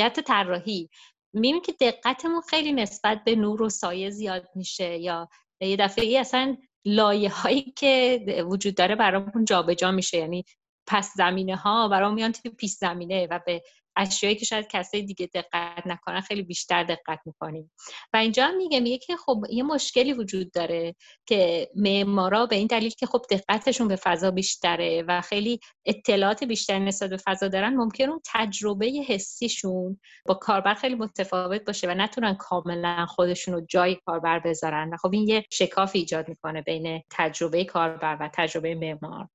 حتی 0.00 0.22
طراحی 0.22 0.88
می‌بینیم 1.34 1.62
که 1.62 1.72
دقتمون 1.80 2.40
خیلی 2.40 2.72
نسبت 2.72 3.24
به 3.24 3.36
نور 3.36 3.62
و 3.62 3.68
سایه 3.68 4.10
زیاد 4.10 4.48
میشه 4.54 4.98
یا 4.98 5.28
یه 5.60 5.76
دفعه 5.76 6.20
اصلا 6.20 6.56
لایه 6.84 7.30
هایی 7.30 7.62
که 7.62 8.24
وجود 8.48 8.74
داره 8.74 8.96
برامون 8.96 9.44
جابجا 9.44 9.90
میشه. 9.90 10.18
یعنی 10.18 10.44
پس 10.92 11.12
زمینه 11.16 11.56
ها 11.56 11.88
برام 11.88 12.14
میان 12.14 12.32
توی 12.32 12.50
پیش 12.50 12.70
زمینه 12.70 13.26
و 13.30 13.40
به 13.46 13.62
اشیایی 13.96 14.36
که 14.36 14.44
شاید 14.44 14.68
کسای 14.68 15.02
دیگه 15.02 15.30
دقت 15.34 15.86
نکنن 15.86 16.20
خیلی 16.20 16.42
بیشتر 16.42 16.84
دقت 16.84 17.18
می‌کنیم. 17.26 17.72
و 18.12 18.16
اینجا 18.16 18.46
هم 18.46 18.56
میگه 18.56 18.80
میگه 18.80 18.98
که 18.98 19.16
خب 19.16 19.42
یه 19.50 19.62
مشکلی 19.62 20.12
وجود 20.12 20.52
داره 20.52 20.94
که 21.26 21.70
معمارا 21.76 22.46
به 22.46 22.56
این 22.56 22.66
دلیل 22.66 22.90
که 22.90 23.06
خب 23.06 23.22
دقتشون 23.30 23.88
به 23.88 23.96
فضا 23.96 24.30
بیشتره 24.30 25.04
و 25.08 25.20
خیلی 25.20 25.60
اطلاعات 25.86 26.44
بیشتر 26.44 26.78
نسبت 26.78 27.10
به 27.10 27.16
فضا 27.16 27.48
دارن 27.48 27.74
ممکن 27.74 28.08
اون 28.08 28.20
تجربه 28.34 28.86
حسیشون 29.08 30.00
با 30.26 30.34
کاربر 30.34 30.74
خیلی 30.74 30.94
متفاوت 30.94 31.64
باشه 31.64 31.88
و 31.88 31.94
نتونن 31.94 32.34
کاملا 32.34 33.06
خودشون 33.06 33.54
رو 33.54 33.66
جای 33.68 33.96
کاربر 34.06 34.38
بذارن. 34.38 34.90
و 34.94 34.96
خب 34.96 35.10
این 35.12 35.28
یه 35.28 35.44
شکاف 35.50 35.90
ایجاد 35.94 36.28
می‌کنه 36.28 36.62
بین 36.62 37.02
تجربه 37.10 37.64
کاربر 37.64 38.16
و 38.20 38.30
تجربه 38.34 38.74
معمار. 38.74 39.28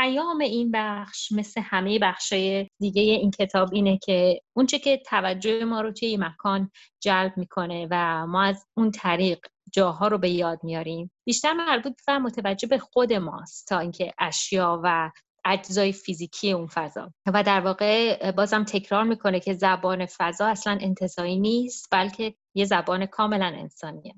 پیام 0.00 0.40
این 0.40 0.70
بخش 0.74 1.32
مثل 1.32 1.60
همه 1.64 1.98
بخشای 1.98 2.68
دیگه 2.80 3.02
این 3.02 3.30
کتاب 3.30 3.68
اینه 3.72 3.98
که 3.98 4.40
اونچه 4.56 4.78
که 4.78 5.02
توجه 5.06 5.64
ما 5.64 5.80
رو 5.80 5.92
توی 5.92 6.16
مکان 6.16 6.70
جلب 7.02 7.32
می‌کنه 7.36 7.88
و 7.90 8.26
ما 8.26 8.42
از 8.42 8.66
اون 8.76 8.90
طریق 8.90 9.38
جاها 9.72 10.08
رو 10.08 10.18
به 10.18 10.30
یاد 10.30 10.58
میاریم 10.62 11.10
بیشتر 11.26 11.52
مربوط 11.52 11.92
و 12.08 12.20
متوجه 12.20 12.68
به 12.68 12.78
خود 12.78 13.12
ماست 13.12 13.68
تا 13.68 13.78
اینکه 13.78 14.12
اشیا 14.18 14.80
و 14.84 15.10
اجزای 15.44 15.92
فیزیکی 15.92 16.52
اون 16.52 16.66
فضا. 16.66 17.12
و 17.26 17.42
در 17.42 17.60
واقع 17.60 18.30
بازم 18.30 18.64
تکرار 18.64 19.04
می‌کنه 19.04 19.40
که 19.40 19.54
زبان 19.54 20.06
فضا 20.06 20.46
اصلا 20.46 20.78
انتظایی 20.80 21.38
نیست 21.38 21.88
بلکه 21.90 22.34
یه 22.54 22.64
زبان 22.64 23.06
کاملا 23.06 23.46
انسانیه. 23.46 24.14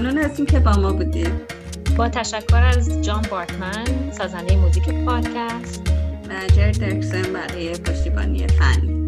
ممنون 0.00 0.18
از 0.18 0.40
که 0.40 0.58
با 0.58 0.72
ما 0.72 0.92
بودید 0.92 1.32
با 1.96 2.08
تشکر 2.08 2.56
از 2.56 3.04
جان 3.04 3.22
بارتمن 3.30 3.84
سازنده 4.12 4.56
موزیک 4.56 5.04
پادکست. 5.04 5.82
و 6.28 6.46
جر 6.56 6.70
درکسن 6.70 7.22
برای 7.22 7.72
پشتیبانی 7.72 8.46
فنی 8.46 8.99